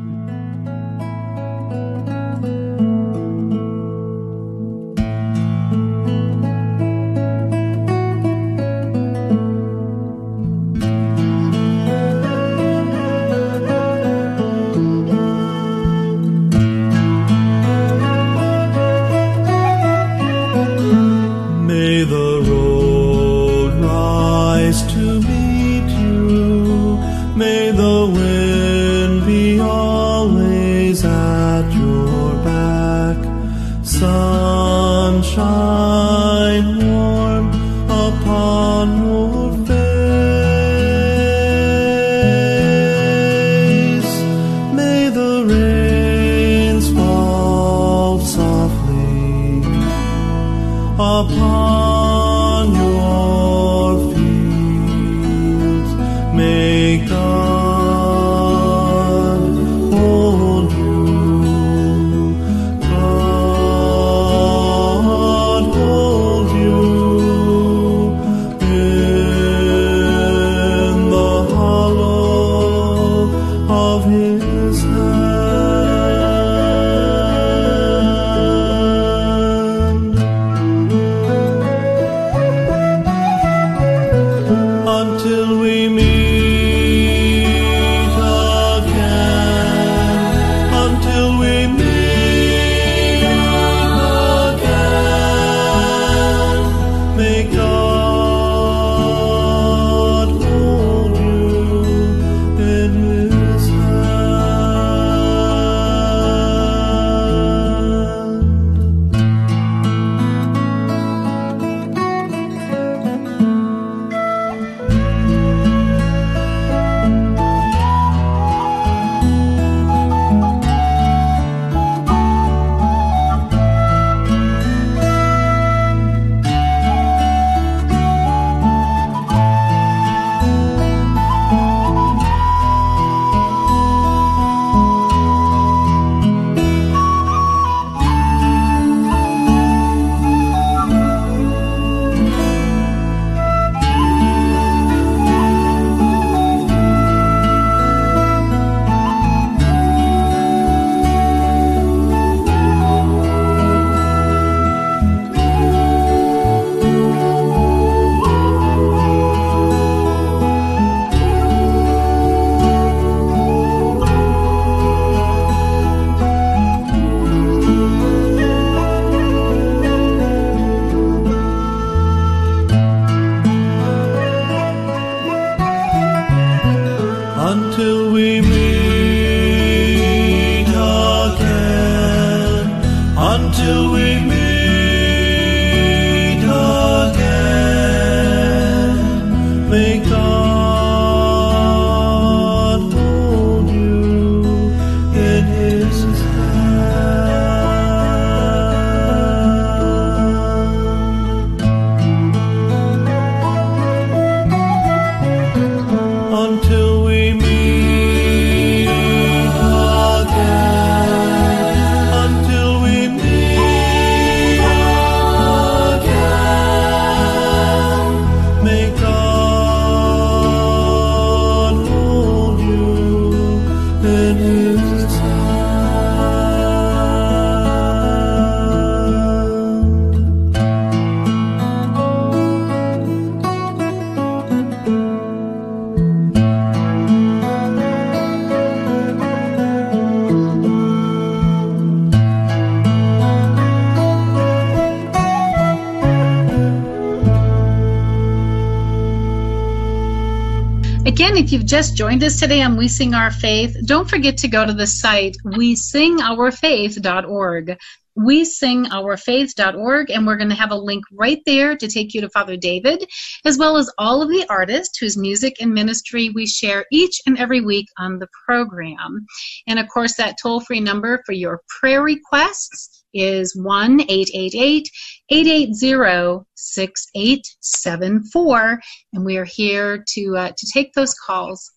[251.22, 254.64] If you've just joined us today on We Sing Our Faith, don't forget to go
[254.64, 257.78] to the site wesingourfaith.org.
[258.20, 262.56] WeSingOurFaith.org, and we're going to have a link right there to take you to Father
[262.56, 263.04] David,
[263.44, 267.38] as well as all of the artists whose music and ministry we share each and
[267.38, 269.26] every week on the program.
[269.66, 274.88] And of course, that toll free number for your prayer requests is 1 888
[275.30, 278.80] 880 6874.
[279.12, 281.72] And we are here to, uh, to take those calls.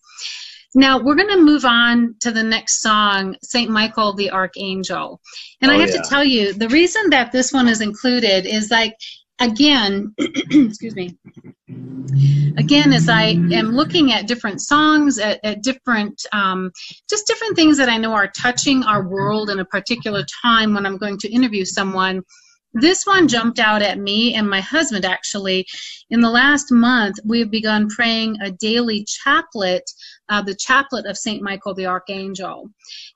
[0.74, 3.70] Now we're going to move on to the next song, St.
[3.70, 5.20] Michael the Archangel.
[5.60, 6.02] And oh, I have yeah.
[6.02, 8.94] to tell you, the reason that this one is included is like
[9.40, 11.16] again, excuse me.
[12.56, 16.70] Again, as I am looking at different songs, at, at different, um,
[17.10, 20.86] just different things that I know are touching our world in a particular time when
[20.86, 22.22] I'm going to interview someone,
[22.74, 25.66] this one jumped out at me and my husband actually.
[26.10, 29.84] In the last month, we've begun praying a daily chaplet,
[30.28, 31.42] uh, the chaplet of St.
[31.42, 32.70] Michael the Archangel.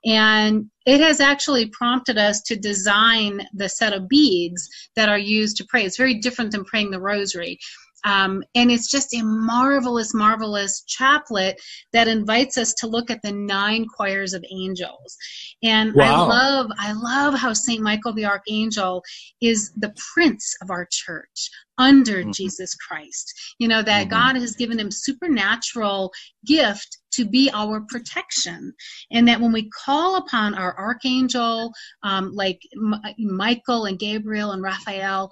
[0.05, 5.57] And it has actually prompted us to design the set of beads that are used
[5.59, 5.85] to pray.
[5.85, 7.59] It's very different than praying the rosary.
[8.05, 11.61] Um, and it's just a marvelous, marvelous chaplet
[11.93, 15.17] that invites us to look at the nine choirs of angels.
[15.63, 16.25] And wow.
[16.25, 19.03] I love, I love how Saint Michael the Archangel
[19.41, 22.33] is the prince of our church under mm-hmm.
[22.33, 23.33] Jesus Christ.
[23.59, 24.11] You know, that mm-hmm.
[24.11, 26.13] God has given him supernatural
[26.45, 28.73] gift to be our protection.
[29.11, 31.73] And that when we call upon our archangel,
[32.03, 35.31] um, like M- Michael and Gabriel and Raphael,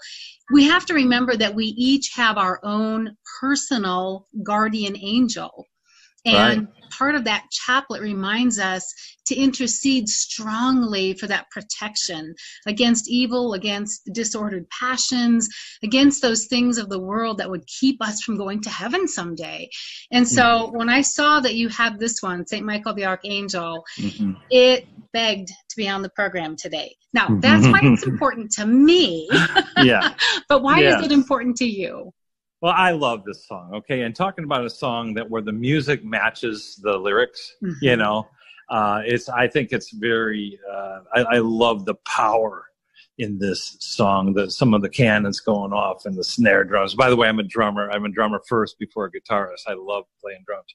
[0.52, 5.66] we have to remember that we each have our own personal guardian angel.
[6.26, 8.92] And right part of that chaplet reminds us
[9.26, 12.34] to intercede strongly for that protection
[12.66, 15.48] against evil, against disordered passions,
[15.82, 19.68] against those things of the world that would keep us from going to heaven someday.
[20.12, 20.76] And so mm-hmm.
[20.76, 22.64] when I saw that you had this one, St.
[22.64, 24.32] Michael the Archangel, mm-hmm.
[24.50, 26.94] it begged to be on the program today.
[27.12, 29.28] Now, that's why it's important to me.
[29.78, 30.14] yeah.
[30.48, 31.00] but why yes.
[31.00, 32.12] is it important to you?
[32.62, 33.74] Well, I love this song.
[33.74, 37.72] Okay, and talking about a song that where the music matches the lyrics, mm-hmm.
[37.82, 38.26] you know,
[38.70, 39.28] uh, it's.
[39.28, 40.58] I think it's very.
[40.70, 42.66] Uh, I, I, love the power
[43.18, 44.34] in this song.
[44.34, 46.94] The some of the cannons going off and the snare drums.
[46.94, 47.90] By the way, I'm a drummer.
[47.90, 49.62] I'm a drummer first before a guitarist.
[49.66, 50.74] I love playing drums,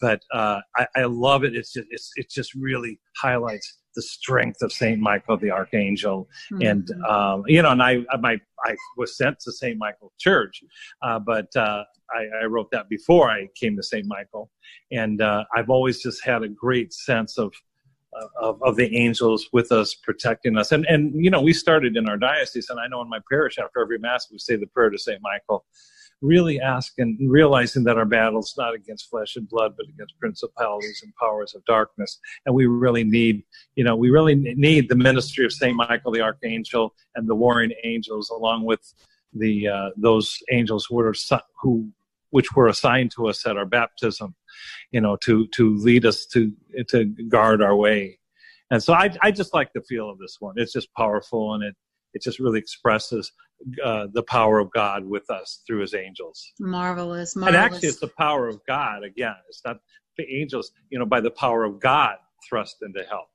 [0.00, 1.54] but uh, I, I love it.
[1.54, 1.88] It's just.
[1.90, 2.10] It's.
[2.16, 6.62] It just really highlights the strength of Saint Michael the Archangel, mm-hmm.
[6.62, 10.62] and um, you know, and I, my, I was sent to Saint Michael Church,
[11.02, 14.50] uh, but uh, I, I, wrote that before I came to Saint Michael,
[14.92, 17.52] and uh, I've always just had a great sense of,
[18.12, 18.60] of.
[18.62, 22.16] Of, the angels with us, protecting us, and and you know we started in our
[22.16, 24.98] diocese, and I know in my parish after every mass we say the prayer to
[24.98, 25.64] Saint Michael,
[26.20, 31.00] really asking, realizing that our battle is not against flesh and blood, but against principalities
[31.02, 32.18] and powers of darkness.
[32.46, 33.42] And we really need,
[33.74, 37.72] you know, we really need the ministry of Saint Michael the Archangel and the warring
[37.84, 38.80] angels, along with
[39.32, 41.14] the uh, those angels who are
[41.62, 41.88] who
[42.30, 44.34] which were assigned to us at our baptism,
[44.90, 46.52] you know, to to lead us to
[46.88, 48.18] to guard our way.
[48.70, 50.54] And so I I just like the feel of this one.
[50.56, 51.74] It's just powerful and it
[52.12, 53.32] it just really expresses
[53.84, 56.52] uh, the power of God with us through His angels.
[56.58, 57.46] Marvelous, marvelous.
[57.46, 59.04] And actually, it's the power of God.
[59.04, 59.78] Again, it's not
[60.16, 60.72] the angels.
[60.90, 62.16] You know, by the power of God
[62.48, 63.28] thrust into hell.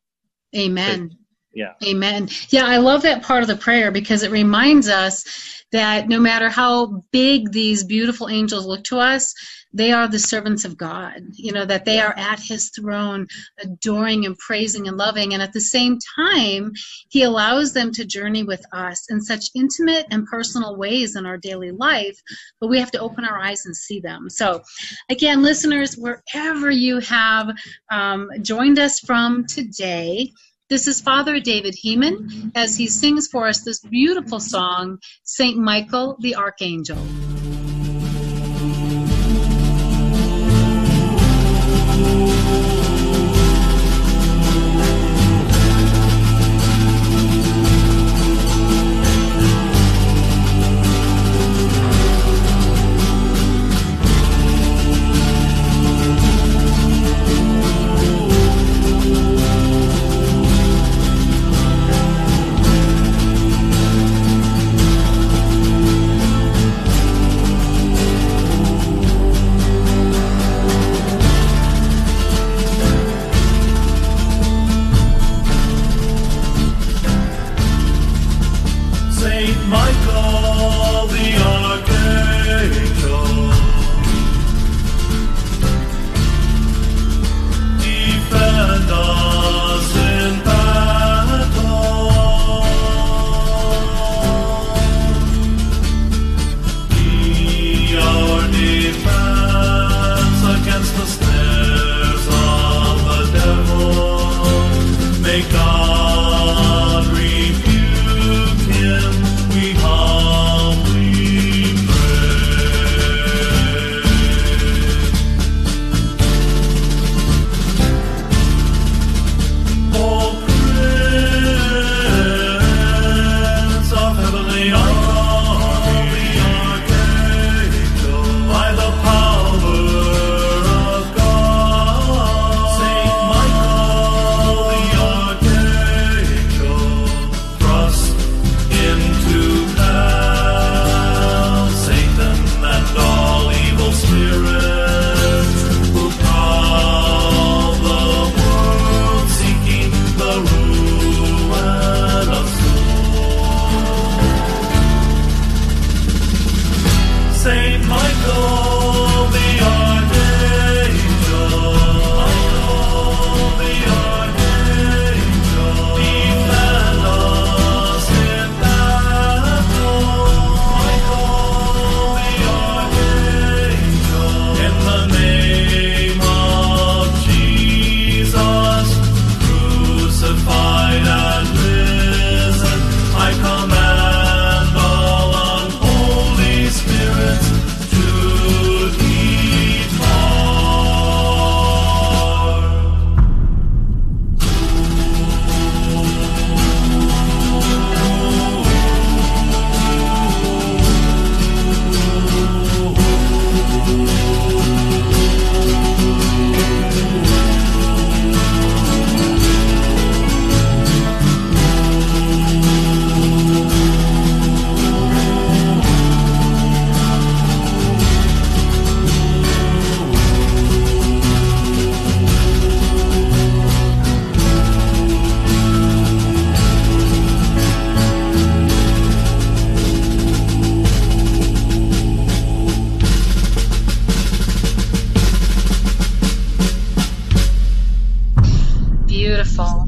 [0.56, 1.18] Amen.
[1.56, 1.72] Yeah.
[1.86, 2.28] Amen.
[2.50, 6.50] Yeah, I love that part of the prayer because it reminds us that no matter
[6.50, 9.34] how big these beautiful angels look to us,
[9.74, 11.22] they are the servants of God.
[11.32, 13.28] You know, that they are at his throne,
[13.62, 15.34] adoring and praising and loving.
[15.34, 16.74] And at the same time,
[17.10, 21.38] he allows them to journey with us in such intimate and personal ways in our
[21.38, 22.22] daily life,
[22.60, 24.30] but we have to open our eyes and see them.
[24.30, 24.62] So,
[25.10, 27.50] again, listeners, wherever you have
[27.92, 30.32] um, joined us from today,
[30.70, 35.58] this is Father David Hemann as he sings for us this beautiful song, St.
[35.58, 36.98] Michael the Archangel.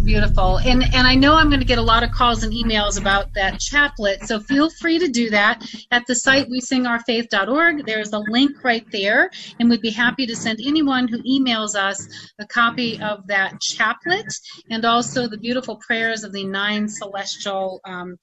[0.08, 0.60] Beautiful.
[0.60, 3.34] And and I know I'm going to get a lot of calls and emails about
[3.34, 4.24] that chaplet.
[4.24, 7.86] So feel free to do that at the site we singourfaith.org.
[7.86, 9.30] There's a link right there,
[9.60, 12.08] and we'd be happy to send anyone who emails us
[12.40, 14.34] a copy of that chaplet
[14.72, 18.18] and also the beautiful prayers of the nine celestial um,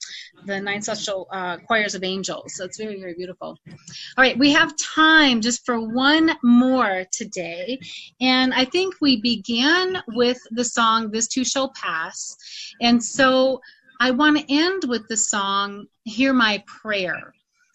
[0.47, 2.55] the nine celestial uh, choirs of angels.
[2.55, 3.59] So it's very very beautiful.
[3.69, 7.79] All right, we have time just for one more today,
[8.23, 12.37] and I think we began with the song "This Too Shall pass.
[12.81, 13.61] And so
[14.01, 17.33] I want to end with the song Hear My Prayer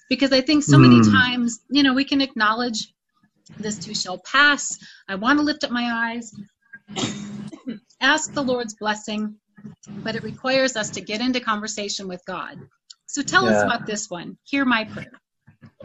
[0.09, 1.11] because I think so many mm.
[1.11, 2.93] times, you know, we can acknowledge
[3.57, 4.77] this too shall pass.
[5.07, 6.35] I want to lift up my eyes,
[8.01, 9.35] ask the Lord's blessing,
[9.87, 12.59] but it requires us to get into conversation with God.
[13.05, 13.57] So tell yeah.
[13.57, 14.37] us about this one.
[14.43, 15.11] Hear my prayer.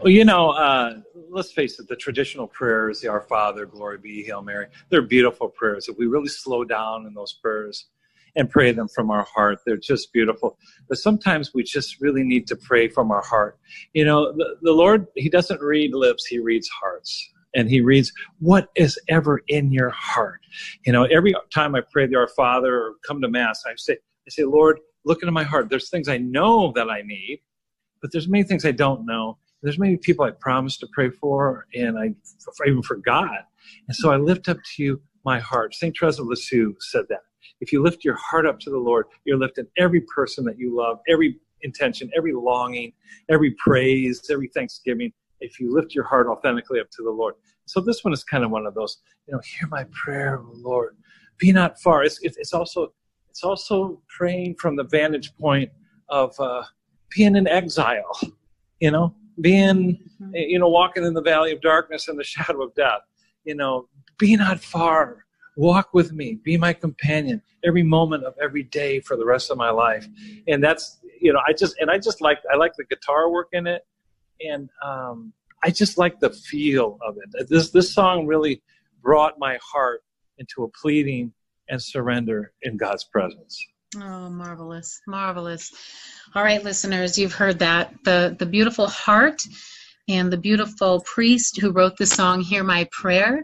[0.01, 0.99] Well, you know, uh,
[1.29, 5.49] let's face it, the traditional prayers, the Our Father, Glory be, Hail Mary, they're beautiful
[5.49, 5.87] prayers.
[5.87, 7.87] If we really slow down in those prayers,
[8.35, 9.59] and pray them from our heart.
[9.65, 10.57] They're just beautiful.
[10.89, 13.57] But sometimes we just really need to pray from our heart.
[13.93, 17.31] You know, the, the Lord, He doesn't read lips, He reads hearts.
[17.55, 20.41] And He reads what is ever in your heart.
[20.85, 23.93] You know, every time I pray to our Father or come to Mass, I say,
[23.93, 25.69] I say, Lord, look into my heart.
[25.69, 27.41] There's things I know that I need,
[28.01, 29.37] but there's many things I don't know.
[29.61, 32.13] There's many people I promised to pray for, and I
[32.67, 33.47] even forgot.
[33.87, 35.73] And so I lift up to you my heart.
[35.73, 35.95] St.
[35.95, 37.21] Teresa of Lisieux said that.
[37.61, 40.75] If you lift your heart up to the Lord, you're lifting every person that you
[40.75, 42.93] love, every intention, every longing,
[43.29, 45.11] every praise, every thanksgiving.
[45.39, 47.35] If you lift your heart authentically up to the Lord.
[47.65, 48.97] So this one is kind of one of those,
[49.27, 50.97] you know, hear my prayer, Lord.
[51.37, 52.03] Be not far.
[52.03, 52.93] It's, it's also
[53.35, 55.69] it's also praying from the vantage point
[56.07, 56.63] of uh,
[57.13, 58.17] being in exile,
[58.79, 60.33] you know, being, mm-hmm.
[60.33, 63.01] you know, walking in the valley of darkness and the shadow of death.
[63.43, 65.24] You know, be not far
[65.55, 66.35] walk with me.
[66.43, 70.07] Be my companion every moment of every day for the rest of my life.
[70.47, 73.49] And that's you know i just and i just like i like the guitar work
[73.53, 73.85] in it.
[74.45, 75.33] And um,
[75.63, 77.49] i just like the feel of it.
[77.49, 78.61] This this song really
[79.01, 80.03] brought my heart
[80.37, 81.31] into a pleading
[81.69, 83.65] and surrender in god's presence.
[83.97, 85.71] Oh, marvelous, marvelous.
[86.33, 87.93] All right, listeners, you've heard that.
[88.03, 89.41] The the beautiful heart
[90.07, 93.43] and the beautiful priest who wrote the song Hear My Prayer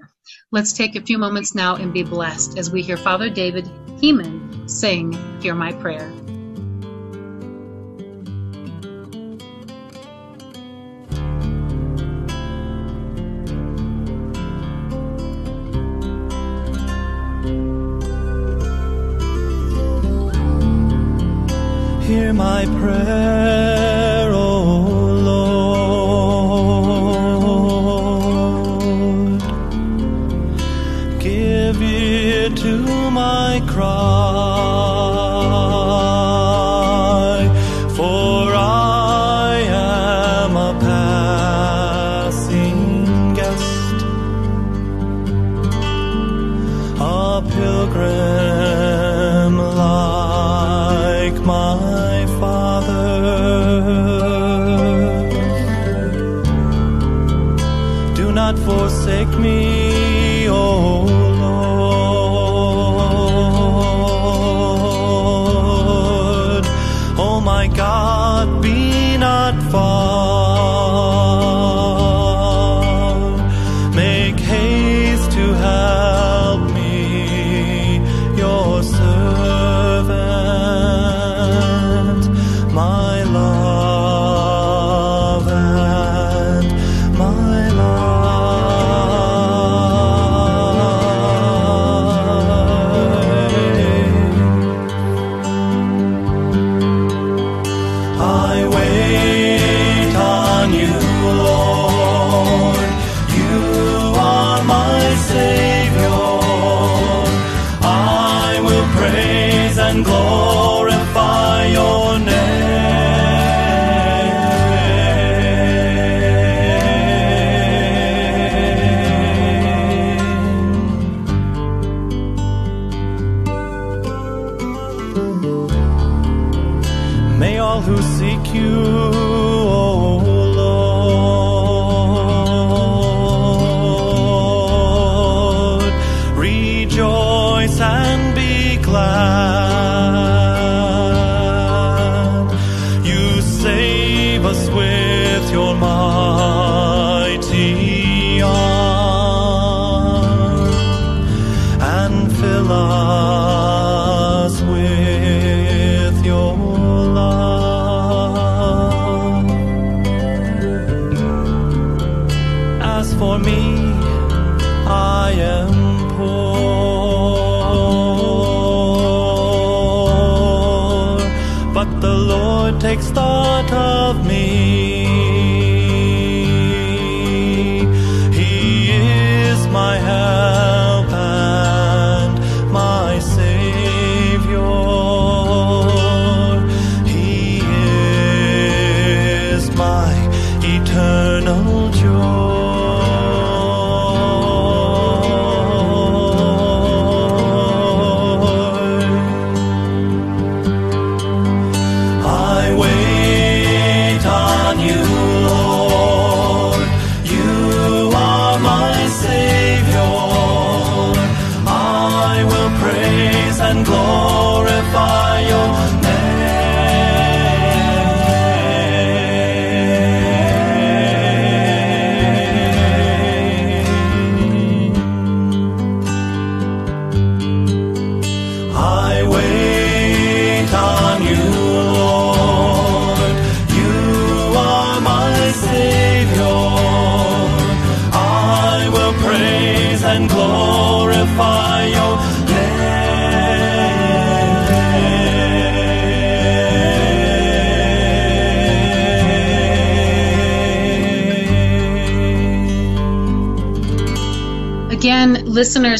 [0.51, 3.65] Let's take a few moments now and be blessed as we hear Father David
[4.01, 6.11] Hemann sing Hear My Prayer.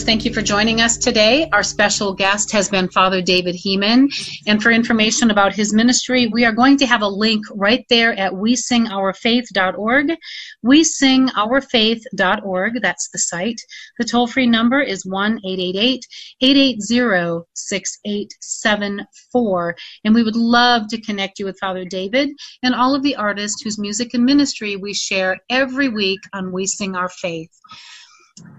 [0.02, 1.48] Listeners, thank you for joining us today.
[1.54, 4.08] Our special guest has been Father David Hemann.
[4.48, 8.18] And for information about his ministry, we are going to have a link right there
[8.18, 10.18] at wesingourfaith.org.
[10.66, 13.62] Wesingourfaith.org, that's the site.
[14.00, 16.08] The toll free number is 1 888
[16.42, 19.76] 880 6874.
[20.04, 22.30] And we would love to connect you with Father David
[22.64, 26.66] and all of the artists whose music and ministry we share every week on We
[26.66, 27.52] Sing Our Faith.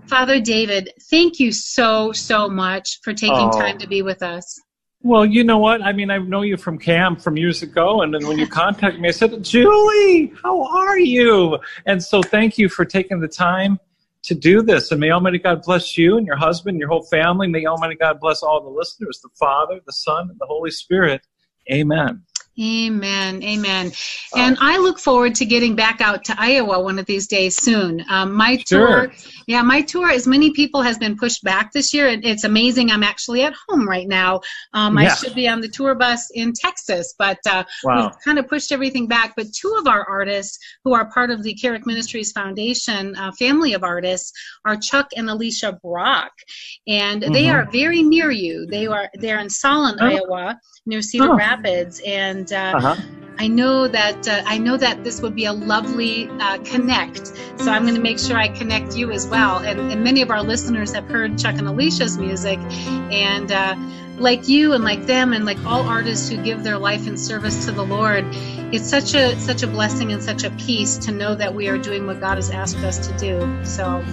[0.09, 3.59] Father David, thank you so, so much for taking Oh.
[3.59, 4.61] time to be with us.
[5.05, 5.83] Well, you know what?
[5.83, 9.01] I mean, I know you from camp from years ago, and then when you contacted
[9.01, 13.81] me, I said, "Julie, how are you?" And so, thank you for taking the time
[14.23, 14.93] to do this.
[14.93, 17.49] And may Almighty God bless you and your husband, your whole family.
[17.49, 21.27] May Almighty God bless all the listeners, the Father, the Son, and the Holy Spirit.
[21.73, 22.23] Amen.
[22.61, 23.43] Amen.
[23.43, 23.91] Amen.
[24.37, 28.05] And I look forward to getting back out to Iowa one of these days soon.
[28.11, 29.07] Um, my Sure.
[29.07, 29.13] tour,
[29.47, 32.09] yeah, my tour, as many people, has been pushed back this year.
[32.09, 32.91] It, it's amazing.
[32.91, 34.43] I'm actually at home right now.
[34.75, 38.03] Um, I should be on the tour bus in Texas, but uh, Wow.
[38.09, 39.33] we've kind of pushed everything back.
[39.35, 43.73] But two of our artists who are part of the Carrick Ministries Foundation uh, family
[43.73, 44.31] of artists
[44.67, 46.33] are Chuck and Alicia Brock,
[46.87, 47.55] and they Mhm.
[47.55, 48.67] are very near you.
[48.67, 50.07] They are they're in Solon, Oh.
[50.07, 51.37] Iowa, near Cedar Oh.
[51.37, 52.97] Rapids, and uh, Uh-huh.
[53.39, 57.29] I know that uh, I know that this would be a lovely uh, connect.
[57.59, 59.59] So I'm going to make sure I connect you as well.
[59.59, 62.59] And, and many of our listeners have heard Chuck and Alicia's music,
[63.11, 63.75] and uh,
[64.19, 67.65] like you and like them and like all artists who give their life in service
[67.67, 68.25] to the Lord,
[68.73, 71.79] it's such a such a blessing and such a peace to know that we are
[71.79, 73.65] doing what God has asked us to do.
[73.65, 74.05] So.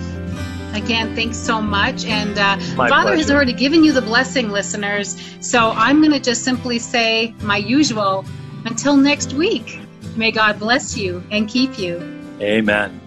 [0.74, 2.05] Again, thanks so much.
[2.05, 5.17] And uh, My Father has already given you the blessing, listeners.
[5.41, 8.26] So I'm going to just simply say my usual
[8.65, 9.80] until next week.
[10.15, 11.97] May God bless you and keep you.
[12.41, 12.99] Amen.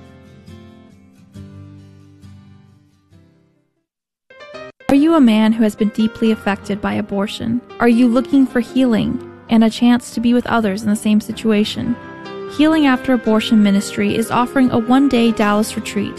[4.89, 7.63] Are you a man who has been deeply affected by abortion?
[7.81, 11.19] Are you looking for healing and a chance to be with others in the same
[11.19, 11.97] situation?
[12.59, 16.19] Healing After Abortion Ministry is offering a one day Dallas retreat.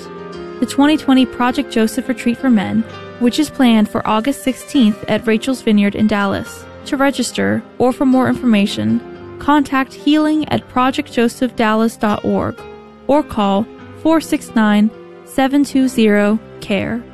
[0.59, 2.83] The 2020 Project Joseph Retreat for Men,
[3.19, 6.65] which is planned for August 16th at Rachel's Vineyard in Dallas.
[6.85, 12.61] To register or for more information, contact healing at projectjosephDallas.org
[13.07, 13.63] or call
[14.01, 14.89] 469
[15.25, 17.12] 720 CARE.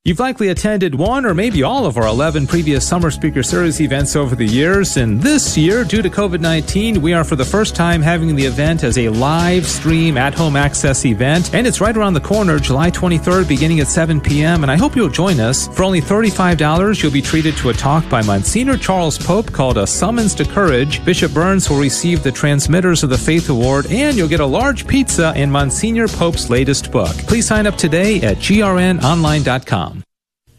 [0.06, 4.14] You've likely attended one or maybe all of our 11 previous Summer Speaker Series events
[4.14, 7.74] over the years, and this year, due to COVID 19, we are for the first
[7.74, 11.96] time having the event as a live stream at home access event, and it's right
[11.96, 14.62] around the corner, July 23rd, beginning at 7 p.m.
[14.62, 15.66] And I hope you'll join us.
[15.76, 19.88] For only $35, you'll be treated to a talk by Monsignor Charles Pope called A
[19.88, 21.04] Summons to Courage.
[21.04, 24.86] Bishop Burns will receive the Transmitters of the Faith Award, and you'll get a large
[24.86, 27.16] pizza and Monsignor Pope's latest book.
[27.26, 29.95] Please sign up today at grnonline.com.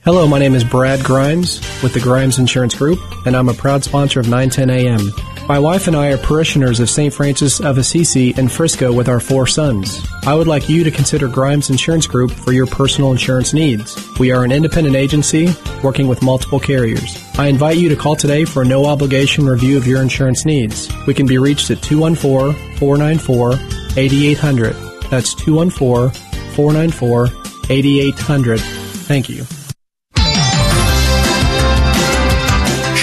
[0.08, 3.84] Hello, my name is Brad Grimes with the Grimes Insurance Group, and I'm a proud
[3.84, 5.12] sponsor of 910 AM.
[5.50, 7.14] My wife and I are parishioners of St.
[7.14, 10.02] Francis of Assisi in Frisco with our four sons.
[10.24, 13.98] I would like you to consider Grimes Insurance Group for your personal insurance needs.
[14.18, 15.50] We are an independent agency
[15.84, 17.22] working with multiple carriers.
[17.38, 20.90] I invite you to call today for a no obligation review of your insurance needs.
[21.06, 23.56] We can be reached at 214 494
[23.98, 24.74] 8800.
[25.10, 26.12] That's 214
[26.54, 27.28] 494
[27.70, 28.60] 8800.
[28.62, 29.46] Thank you.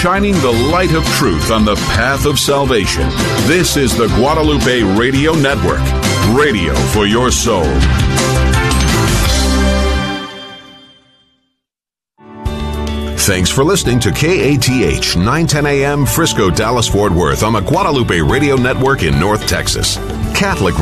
[0.05, 3.09] Shining the light of truth on the path of salvation.
[3.49, 5.81] This is the Guadalupe Radio Network,
[6.37, 7.65] radio for your soul.
[13.25, 18.57] Thanks for listening to KATH 910 AM Frisco, Dallas, Fort Worth on the Guadalupe Radio
[18.57, 19.97] Network in North Texas.
[20.35, 20.73] Catholic